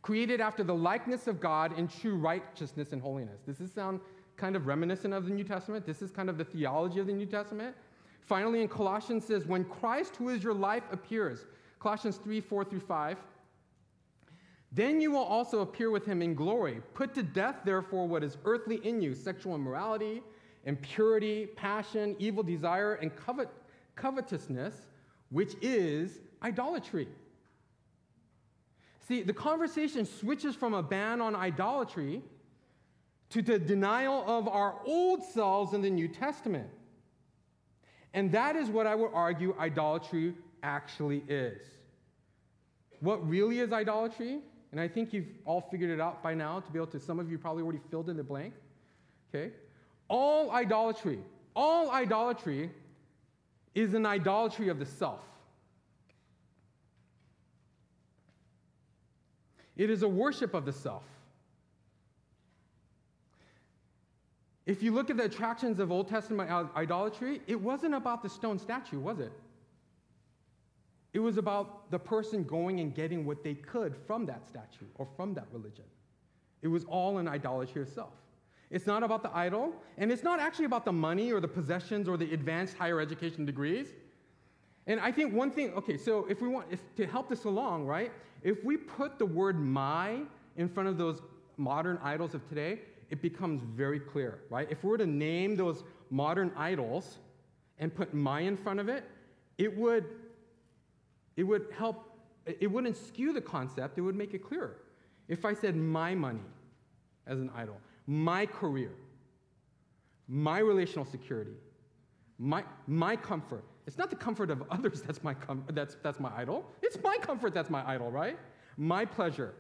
[0.02, 3.41] created after the likeness of God in true righteousness and holiness.
[3.45, 3.99] Does this sound
[4.38, 5.86] kind of reminiscent of the New Testament?
[5.86, 7.75] This is kind of the theology of the New Testament.
[8.21, 11.45] Finally, in Colossians says, when Christ, who is your life, appears,
[11.79, 13.17] Colossians 3 4 through 5,
[14.71, 16.82] then you will also appear with him in glory.
[16.93, 20.21] Put to death, therefore, what is earthly in you sexual immorality
[20.65, 23.49] impurity, passion, evil desire, and covet,
[23.95, 24.73] covetousness,
[25.29, 27.08] which is idolatry.
[29.08, 32.21] See, the conversation switches from a ban on idolatry
[33.29, 36.69] to the denial of our old selves in the New Testament.
[38.13, 40.33] And that is what I would argue idolatry
[40.63, 41.62] actually is.
[43.01, 44.39] What really is idolatry?
[44.71, 47.19] And I think you've all figured it out by now to be able to, some
[47.19, 48.53] of you probably already filled in the blank.
[49.33, 49.51] Okay?
[50.07, 51.19] All idolatry,
[51.55, 52.71] all idolatry
[53.75, 55.21] is an idolatry of the self.
[59.77, 61.03] It is a worship of the self.
[64.69, 68.59] If you look at the attractions of Old Testament idolatry, it wasn't about the stone
[68.59, 69.31] statue, was it?
[71.11, 75.07] It was about the person going and getting what they could from that statue or
[75.15, 75.85] from that religion.
[76.61, 78.13] It was all an idolatry of self.
[78.69, 82.07] It's not about the idol, and it's not actually about the money or the possessions
[82.07, 83.87] or the advanced higher education degrees.
[84.85, 87.87] And I think one thing, okay, so if we want, if, to help this along,
[87.87, 88.11] right,
[88.43, 90.19] if we put the word my
[90.57, 91.23] in front of those
[91.57, 94.67] modern idols of today, it becomes very clear, right?
[94.69, 97.17] If we were to name those modern idols
[97.79, 99.03] and put my in front of it,
[99.57, 100.05] it would,
[101.35, 104.77] it would help, it wouldn't skew the concept, it would make it clearer.
[105.27, 106.39] If I said my money
[107.27, 108.91] as an idol, my career,
[110.27, 111.53] my relational security,
[112.37, 116.31] my, my comfort, it's not the comfort of others that's my, com- that's, that's my
[116.35, 116.65] idol.
[116.81, 118.37] It's my comfort that's my idol, right?
[118.77, 119.53] My pleasure.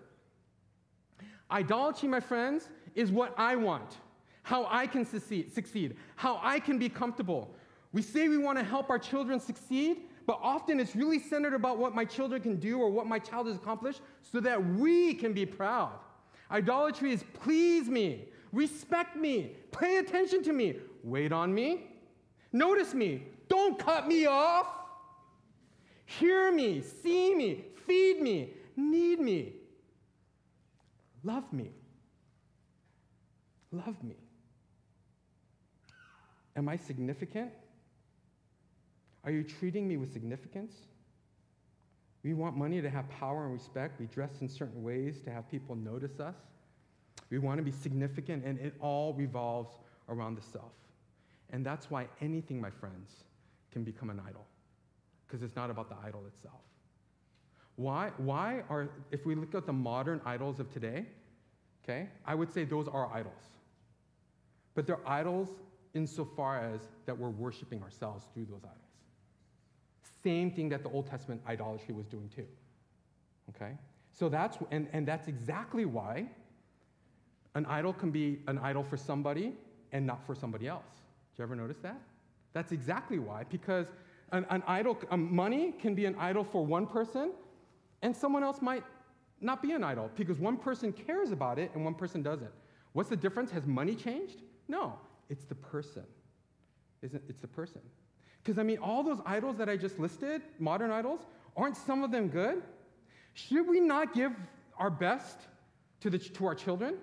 [1.51, 3.97] Idolatry, my friends, is what I want,
[4.43, 7.55] how I can succeed, how I can be comfortable.
[7.91, 11.79] We say we want to help our children succeed, but often it's really centered about
[11.79, 15.33] what my children can do or what my child has accomplished so that we can
[15.33, 15.93] be proud.
[16.51, 21.87] Idolatry is please me, respect me, pay attention to me, wait on me,
[22.51, 24.67] notice me, don't cut me off.
[26.05, 29.53] Hear me, see me, feed me, need me,
[31.23, 31.71] love me.
[33.71, 34.15] Love me.
[36.55, 37.51] Am I significant?
[39.23, 40.73] Are you treating me with significance?
[42.23, 43.99] We want money to have power and respect.
[43.99, 46.35] We dress in certain ways to have people notice us.
[47.29, 49.77] We want to be significant, and it all revolves
[50.09, 50.71] around the self.
[51.51, 53.23] And that's why anything, my friends,
[53.71, 54.45] can become an idol,
[55.27, 56.61] because it's not about the idol itself.
[57.75, 61.05] Why, why are, if we look at the modern idols of today,
[61.83, 63.43] okay, I would say those are idols.
[64.79, 65.49] But they're idols
[65.93, 68.93] insofar as that we're worshiping ourselves through those idols.
[70.23, 72.45] Same thing that the Old Testament idolatry was doing too.
[73.49, 73.73] Okay?
[74.13, 76.29] So that's, and, and that's exactly why
[77.55, 79.51] an idol can be an idol for somebody
[79.91, 80.85] and not for somebody else.
[81.33, 81.99] Did you ever notice that?
[82.53, 83.87] That's exactly why, because
[84.31, 87.33] an, an idol, money can be an idol for one person,
[88.01, 88.85] and someone else might
[89.41, 92.51] not be an idol because one person cares about it and one person doesn't.
[92.93, 93.51] What's the difference?
[93.51, 94.37] Has money changed?
[94.69, 94.93] No,
[95.29, 96.03] it's the person.
[97.01, 97.81] Isn't it's the person?
[98.41, 101.19] Because I mean, all those idols that I just listed, modern idols,
[101.57, 102.63] aren't some of them good?
[103.33, 104.31] Should we not give
[104.77, 105.39] our best
[106.01, 106.95] to, the, to our children?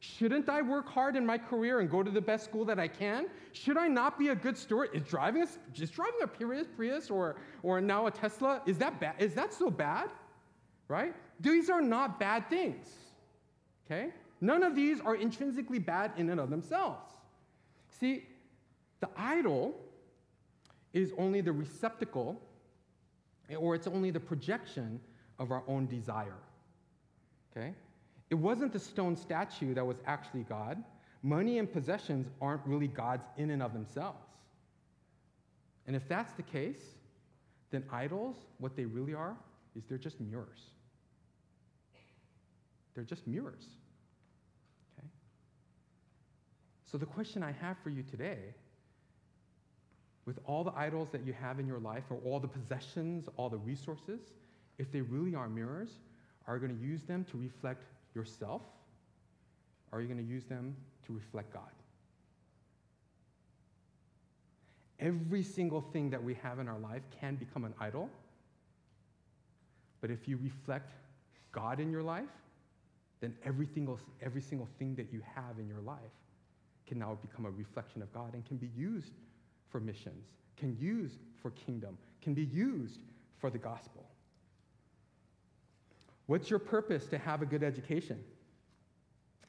[0.00, 2.88] Shouldn't I work hard in my career and go to the best school that I
[2.88, 3.26] can?
[3.52, 4.90] Should I not be a good steward?
[4.92, 9.00] Is driving a, just driving a Prius, Prius or, or now a Tesla, is that,
[9.00, 9.14] bad?
[9.18, 10.10] is that so bad?
[10.88, 11.14] Right?
[11.40, 12.86] These are not bad things.
[13.86, 14.10] Okay?
[14.44, 17.14] None of these are intrinsically bad in and of themselves.
[17.88, 18.26] See,
[19.00, 19.74] the idol
[20.92, 22.38] is only the receptacle,
[23.56, 25.00] or it's only the projection
[25.38, 26.36] of our own desire.
[27.50, 27.72] Okay?
[28.28, 30.84] It wasn't the stone statue that was actually God.
[31.22, 34.28] Money and possessions aren't really God's in and of themselves.
[35.86, 36.82] And if that's the case,
[37.70, 39.36] then idols, what they really are,
[39.74, 40.70] is they're just mirrors.
[42.94, 43.68] They're just mirrors.
[44.98, 45.08] Okay?
[46.94, 48.38] So the question I have for you today,
[50.26, 53.50] with all the idols that you have in your life, or all the possessions, all
[53.50, 54.20] the resources,
[54.78, 55.98] if they really are mirrors,
[56.46, 57.82] are you going to use them to reflect
[58.14, 58.62] yourself?
[59.90, 60.76] Or are you going to use them
[61.08, 61.62] to reflect God?
[65.00, 68.08] Every single thing that we have in our life can become an idol.
[70.00, 70.92] But if you reflect
[71.50, 72.30] God in your life,
[73.20, 75.98] then every single, every single thing that you have in your life
[76.86, 79.12] can now become a reflection of God and can be used
[79.68, 80.26] for missions,
[80.56, 83.00] can use for kingdom, can be used
[83.38, 84.04] for the gospel.
[86.26, 88.22] What's your purpose to have a good education?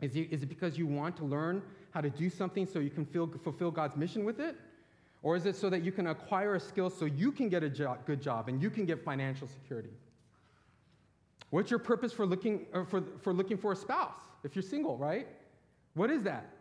[0.01, 1.61] Is it, is it because you want to learn
[1.91, 4.57] how to do something so you can feel, fulfill God's mission with it?
[5.23, 7.69] Or is it so that you can acquire a skill so you can get a
[7.69, 9.93] job, good job and you can get financial security?
[11.49, 14.97] What's your purpose for looking, uh, for, for looking for a spouse if you're single,
[14.97, 15.27] right?
[15.93, 16.54] What is that?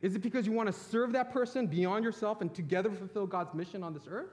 [0.00, 3.54] Is it because you want to serve that person beyond yourself and together fulfill God's
[3.54, 4.30] mission on this earth?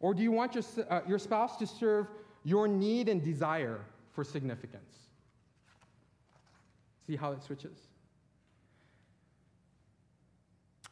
[0.00, 2.06] Or do you want your, uh, your spouse to serve
[2.44, 3.80] your need and desire
[4.12, 4.94] for significance?
[7.06, 7.78] See how it switches?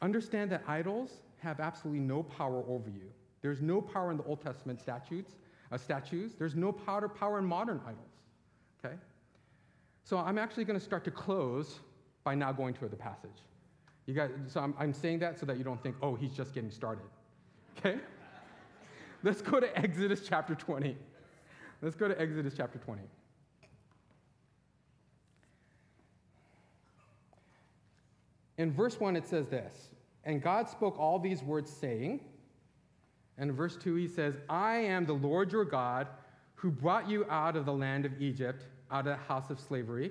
[0.02, 3.08] Understand that idols have absolutely no power over you.
[3.42, 5.36] There's no power in the Old Testament statutes
[5.72, 6.32] uh, statues.
[6.38, 7.98] There's no power, power in modern idols.
[8.84, 8.94] Okay?
[10.04, 11.80] So I'm actually going to start to close
[12.26, 13.38] by now going to the passage.
[14.06, 16.52] You guys, so I'm, I'm saying that so that you don't think, oh, he's just
[16.52, 17.04] getting started.
[17.78, 17.98] Okay?
[19.22, 20.96] Let's go to Exodus chapter 20.
[21.82, 23.02] Let's go to Exodus chapter 20.
[28.58, 29.90] In verse 1, it says this
[30.24, 32.20] And God spoke all these words, saying,
[33.38, 36.08] And in verse 2, he says, I am the Lord your God
[36.56, 40.10] who brought you out of the land of Egypt, out of the house of slavery.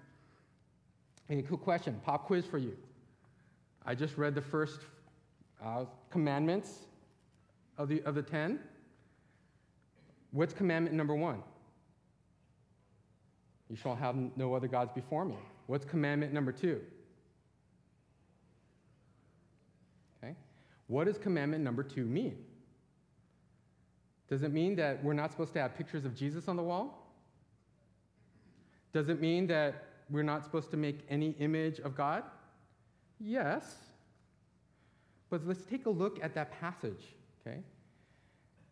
[1.31, 2.75] A cool question, pop quiz for you.
[3.85, 4.81] I just read the first
[5.63, 6.79] uh, commandments
[7.77, 8.59] of the, of the ten.
[10.31, 11.41] What's commandment number one?
[13.69, 15.37] You shall have no other gods before me.
[15.67, 16.81] What's commandment number two?
[20.21, 20.35] Okay.
[20.87, 22.43] What does commandment number two mean?
[24.29, 27.09] Does it mean that we're not supposed to have pictures of Jesus on the wall?
[28.91, 32.23] Does it mean that we're not supposed to make any image of God?
[33.19, 33.63] Yes.
[35.29, 37.59] But let's take a look at that passage, okay?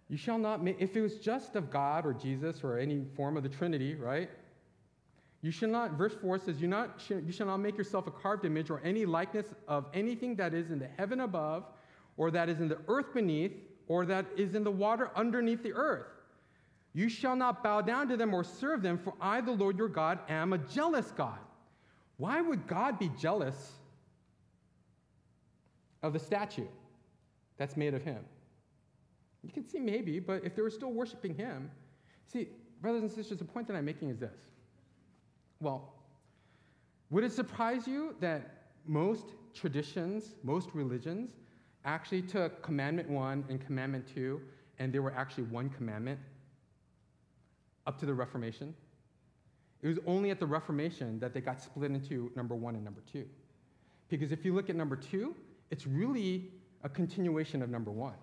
[0.10, 3.38] You shall not make, if it was just of God or Jesus or any form
[3.38, 4.30] of the Trinity, right?
[5.42, 8.44] You shall not, verse 4 says, you, not, you shall not make yourself a carved
[8.44, 11.64] image or any likeness of anything that is in the heaven above,
[12.18, 13.54] or that is in the earth beneath,
[13.88, 16.08] or that is in the water underneath the earth.
[17.00, 19.88] You shall not bow down to them or serve them, for I, the Lord your
[19.88, 21.40] God, am a jealous God.
[22.18, 23.72] Why would God be jealous
[26.04, 26.68] of the statue
[27.56, 28.18] that's made of him?
[29.44, 31.72] You can see maybe, but if they were still worshiping him,
[32.28, 32.50] see,
[32.82, 34.36] brothers and sisters, the point that I'm making is this
[35.62, 35.94] well,
[37.12, 41.32] would it surprise you that most traditions, most religions,
[41.86, 44.42] actually took commandment one and commandment two,
[44.80, 46.20] and they were actually one commandment
[47.90, 48.76] up to the Reformation?
[49.82, 53.02] It was only at the Reformation that they got split into number one and number
[53.12, 53.26] two.
[54.10, 55.36] Because if you look at number two,
[55.72, 56.52] it's really
[56.84, 58.14] a continuation of number one.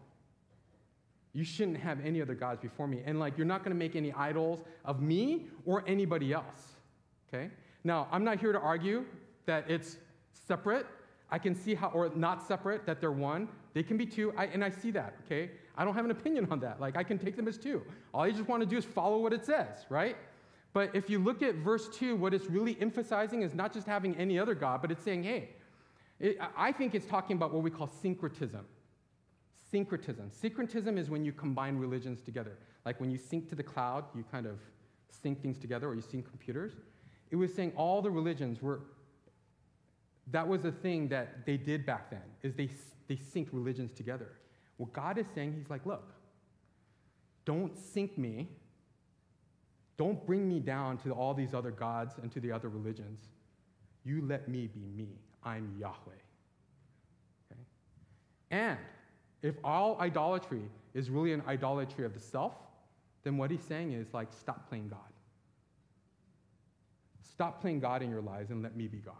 [1.33, 3.03] You shouldn't have any other gods before me.
[3.05, 6.77] And like, you're not going to make any idols of me or anybody else.
[7.29, 7.51] Okay?
[7.83, 9.05] Now, I'm not here to argue
[9.47, 9.97] that it's
[10.33, 10.87] separate.
[11.29, 13.49] I can see how, or not separate, that they're one.
[13.77, 15.51] They can be two, I, and I see that, okay?
[15.77, 16.81] I don't have an opinion on that.
[16.81, 17.83] Like, I can take them as two.
[18.15, 20.17] All you just want to do is follow what it says, right?
[20.73, 24.17] But if you look at verse 2, what it's really emphasizing is not just having
[24.17, 25.51] any other God, but it's saying, hey,
[26.19, 28.65] it, I think it's talking about what we call syncretism.
[29.71, 30.31] Syncretism.
[30.31, 32.57] Syncretism is when you combine religions together.
[32.87, 34.59] Like when you sync to the cloud, you kind of
[35.11, 36.73] sync things together, or you sync computers.
[37.31, 38.81] It was saying all the religions were,
[40.29, 42.71] that was a thing that they did back then, is they,
[43.09, 44.33] they synced religions together.
[44.77, 46.13] What God is saying, He's like, look,
[47.45, 48.49] don't sync me.
[49.97, 53.21] Don't bring me down to all these other gods and to the other religions.
[54.05, 55.09] You let me be me.
[55.43, 55.95] I'm Yahweh.
[57.51, 57.61] Okay?
[58.51, 58.79] And
[59.43, 62.53] if all idolatry is really an idolatry of the self,
[63.25, 64.99] then what he's saying is like, stop playing God.
[67.23, 69.15] Stop playing God in your lives and let me be God.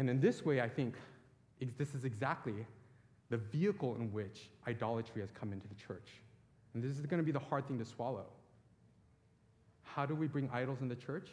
[0.00, 0.94] And in this way, I think
[1.76, 2.54] this is exactly
[3.28, 6.08] the vehicle in which idolatry has come into the church.
[6.72, 8.24] And this is going to be the hard thing to swallow.
[9.82, 11.28] How do we bring idols in the church?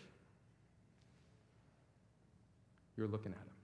[2.97, 3.55] You're looking at them.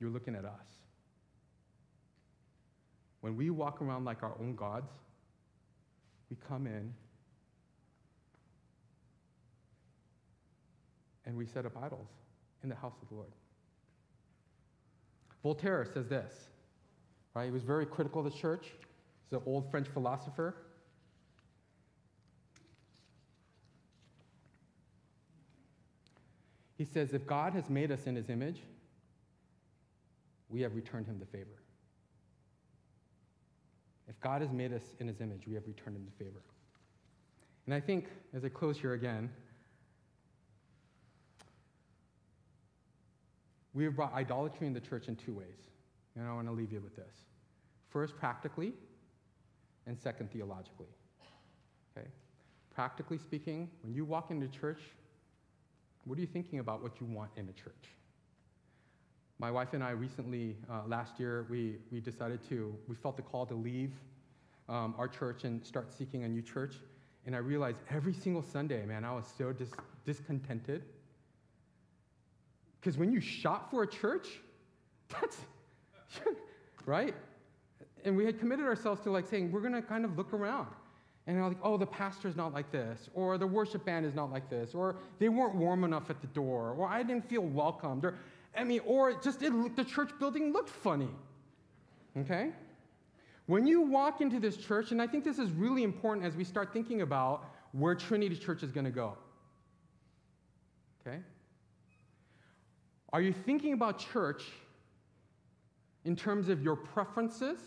[0.00, 0.66] You're looking at us.
[3.20, 4.90] When we walk around like our own gods,
[6.28, 6.92] we come in
[11.24, 12.08] and we set up idols
[12.62, 13.32] in the house of the Lord.
[15.42, 16.32] Voltaire says this,
[17.34, 17.46] right?
[17.46, 18.66] He was very critical of the church.
[19.24, 20.54] He's an old French philosopher.
[26.76, 28.62] He says, if God has made us in his image,
[30.48, 31.60] we have returned him the favor.
[34.08, 36.40] If God has made us in his image, we have returned him the favor.
[37.66, 39.30] And I think, as I close here again,
[43.74, 45.68] we have brought idolatry in the church in two ways.
[46.16, 47.14] And I want to leave you with this.
[47.88, 48.72] First, practically,
[49.86, 50.86] and second, theologically.
[51.96, 52.06] Okay?
[52.74, 54.80] Practically speaking, when you walk into church,
[56.04, 57.74] what are you thinking about what you want in a church?
[59.38, 63.22] My wife and I recently, uh, last year, we, we decided to, we felt the
[63.22, 63.92] call to leave
[64.68, 66.74] um, our church and start seeking a new church.
[67.26, 69.72] And I realized every single Sunday, man, I was so dis-
[70.04, 70.82] discontented.
[72.80, 74.28] Because when you shop for a church,
[75.08, 75.36] that's,
[76.86, 77.14] right?
[78.04, 80.68] And we had committed ourselves to like saying, we're going to kind of look around.
[81.26, 84.48] And like, oh, the pastor's not like this, or the worship band is not like
[84.48, 88.16] this, or they weren't warm enough at the door, or I didn't feel welcomed, or
[88.56, 91.10] I mean, or just it, the church building looked funny.
[92.16, 92.50] Okay?
[93.46, 96.44] When you walk into this church, and I think this is really important as we
[96.44, 99.16] start thinking about where Trinity Church is going to go.
[101.06, 101.18] Okay?
[103.12, 104.44] Are you thinking about church
[106.04, 107.58] in terms of your preferences?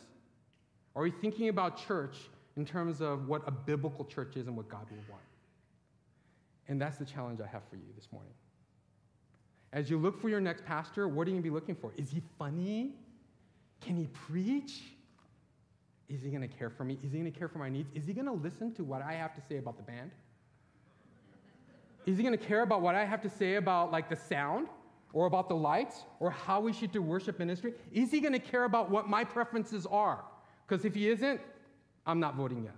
[0.95, 2.17] Or are you thinking about church
[2.55, 5.23] in terms of what a biblical church is and what God will want?
[6.67, 8.33] And that's the challenge I have for you this morning.
[9.73, 11.91] As you look for your next pastor, what are you going to be looking for?
[11.97, 12.91] Is he funny?
[13.81, 14.81] Can he preach?
[16.09, 16.99] Is he going to care for me?
[17.03, 17.89] Is he going to care for my needs?
[17.95, 20.11] Is he going to listen to what I have to say about the band?
[22.05, 24.67] Is he going to care about what I have to say about like the sound
[25.13, 27.73] or about the lights or how we should do worship ministry?
[27.91, 30.23] Is he going to care about what my preferences are?
[30.67, 31.39] Because if he isn't,
[32.05, 32.73] I'm not voting yes.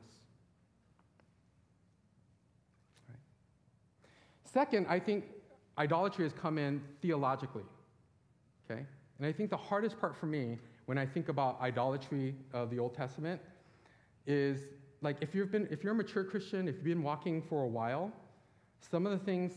[3.09, 3.17] Right.
[4.43, 5.23] Second, I think
[5.77, 7.63] idolatry has come in theologically.
[8.69, 8.85] Okay?
[9.17, 12.79] And I think the hardest part for me when I think about idolatry of the
[12.79, 13.41] Old Testament
[14.27, 14.59] is
[15.01, 17.67] like if you've been if you're a mature Christian, if you've been walking for a
[17.67, 18.11] while,
[18.79, 19.53] some of the things,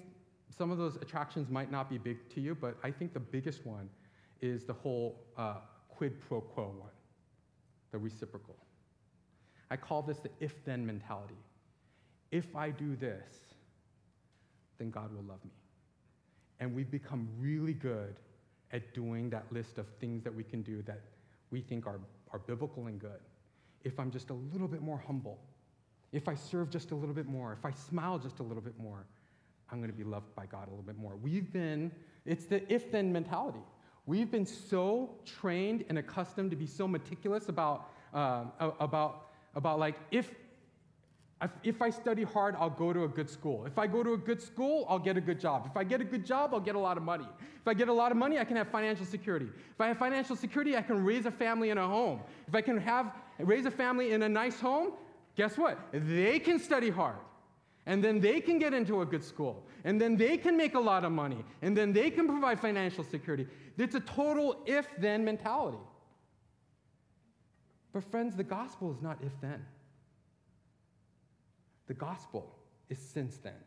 [0.57, 3.67] some of those attractions might not be big to you, but I think the biggest
[3.67, 3.89] one
[4.41, 5.57] is the whole uh,
[5.89, 6.91] quid pro quo one,
[7.93, 8.57] the reciprocal.
[9.71, 11.37] I call this the if then mentality.
[12.31, 13.27] If I do this,
[14.79, 15.51] then God will love me.
[16.61, 18.17] And we've become really good
[18.73, 21.01] at doing that list of things that we can do that
[21.51, 22.01] we think are,
[22.33, 23.21] are biblical and good.
[23.85, 25.39] If I'm just a little bit more humble,
[26.13, 28.79] if I serve just a little bit more, if I smile just a little bit
[28.79, 29.07] more,
[29.71, 31.17] I'm going to be loved by God a little bit more.
[31.17, 31.91] We've been,
[32.25, 33.61] it's the if then mentality.
[34.07, 38.45] We've been so trained and accustomed to be so meticulous about, uh,
[38.81, 40.35] about, about like, if,
[41.63, 43.67] if I study hard, I'll go to a good school.
[43.67, 45.67] If I go to a good school, I'll get a good job.
[45.71, 47.27] If I get a good job, I'll get a lot of money.
[47.61, 49.49] If I get a lot of money, I can have financial security.
[49.75, 52.21] If I have financial security, I can raise a family in a home.
[52.47, 54.93] If I can have raise a family in a nice home,
[55.37, 55.79] guess what?
[55.93, 57.17] They can study hard
[57.89, 60.79] and then they can get into a good school, and then they can make a
[60.79, 63.47] lot of money, and then they can provide financial security.
[63.79, 65.79] It's a total if then mentality.
[67.95, 69.65] But, friends, the gospel is not if then,
[71.87, 72.55] the gospel
[72.91, 73.65] is since then.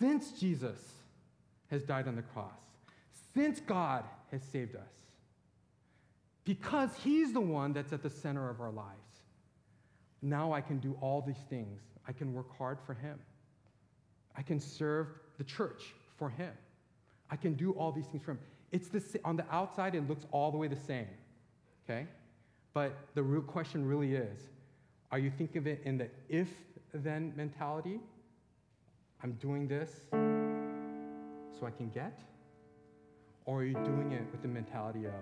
[0.00, 0.80] Since Jesus
[1.70, 2.58] has died on the cross,
[3.32, 4.02] since God
[4.32, 4.92] has saved us,
[6.42, 9.11] because He's the one that's at the center of our lives
[10.22, 11.80] now I can do all these things.
[12.06, 13.18] I can work hard for Him.
[14.36, 16.52] I can serve the church for Him.
[17.30, 18.38] I can do all these things for Him.
[18.70, 21.08] It's the, on the outside, it looks all the way the same,
[21.84, 22.06] okay?
[22.72, 24.48] But the real question really is
[25.10, 26.48] are you thinking of it in the if
[26.94, 28.00] then mentality?
[29.22, 32.18] I'm doing this so I can get?
[33.44, 35.12] Or are you doing it with the mentality of,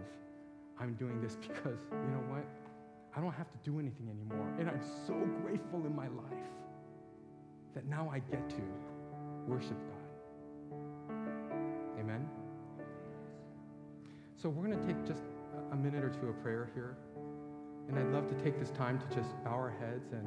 [0.78, 2.44] I'm doing this because, you know what?
[3.16, 4.46] I don't have to do anything anymore.
[4.58, 6.46] And I'm so grateful in my life
[7.74, 8.62] that now I get to
[9.46, 11.16] worship God.
[11.98, 12.28] Amen?
[14.36, 15.22] So we're going to take just
[15.72, 16.96] a minute or two of prayer here.
[17.88, 20.26] And I'd love to take this time to just bow our heads and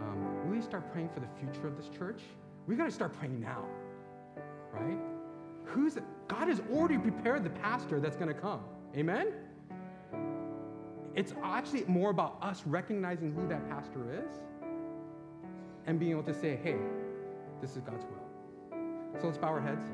[0.00, 2.22] um, really start praying for the future of this church.
[2.66, 3.64] We've got to start praying now,
[4.72, 4.98] right?
[5.64, 8.60] Who's God has already prepared the pastor that's going to come.
[8.96, 9.32] Amen?
[11.14, 14.32] It's actually more about us recognizing who that pastor is
[15.86, 16.76] and being able to say, hey,
[17.60, 18.80] this is God's will.
[19.20, 19.84] So let's bow our heads.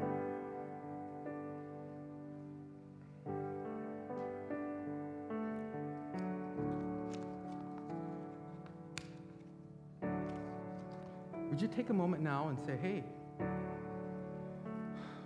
[11.50, 13.02] Would you take a moment now and say, hey,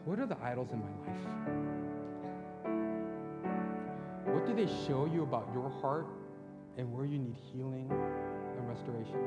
[0.05, 1.90] what are the idols in my life?
[4.41, 6.07] What do they show you about your heart
[6.79, 7.93] and where you need healing
[8.57, 9.19] and restoration?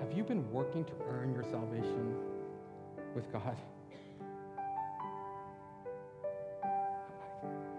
[0.00, 2.14] Have you been working to earn your salvation
[3.14, 3.56] with God?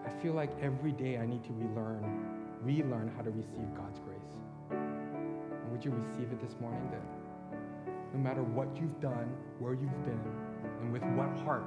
[0.04, 2.02] I feel like every day I need to relearn,
[2.64, 4.18] relearn how to receive God's grace.
[4.72, 7.04] And would you receive it this morning that
[8.12, 10.47] no matter what you've done, where you've been,
[10.82, 11.66] and with what heart.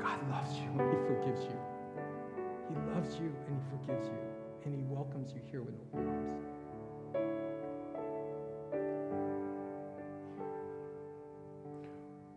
[0.00, 1.58] God loves you and He forgives you.
[2.68, 4.18] He loves you and He forgives you,
[4.64, 6.32] and He welcomes you here with open arms.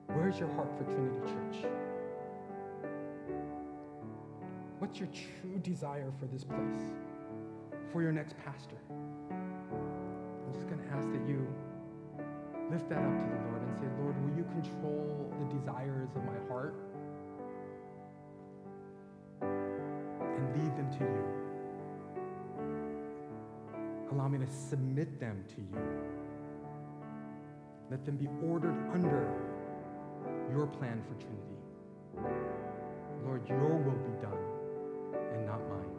[0.08, 1.66] Where's your heart for Trinity Church?
[4.80, 6.94] What's your true desire for this place?
[7.92, 8.78] For your next pastor?
[8.90, 11.48] I'm just going to ask that you
[12.72, 16.24] lift that up to the Lord and say, Lord, will you control the desires of
[16.24, 16.76] my heart
[19.42, 21.26] and lead them to you?
[24.12, 25.78] Allow me to submit them to you.
[27.92, 29.30] Let them be ordered under
[30.52, 31.42] your plan for Trinity.
[33.24, 34.38] Lord, your will be done
[35.34, 35.92] and not mine.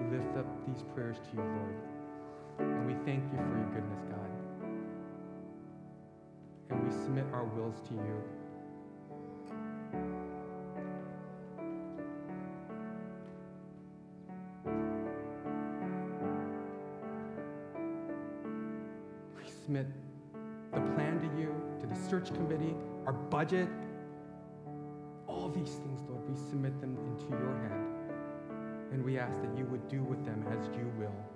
[0.00, 1.76] We lift up these prayers to you, Lord,
[2.58, 4.30] and we thank you for your goodness, God.
[6.70, 8.22] And we submit our wills to you.
[19.36, 19.86] We submit
[20.72, 22.74] the plan to you, to the search committee,
[23.06, 23.68] our budget,
[25.26, 27.88] all these things, Lord, we submit them into your hand.
[28.92, 31.31] And we ask that you would do with them as you will.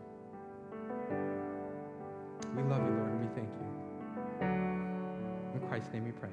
[2.56, 4.46] We love you, Lord, and we thank you.
[5.60, 6.30] In Christ's name we pray.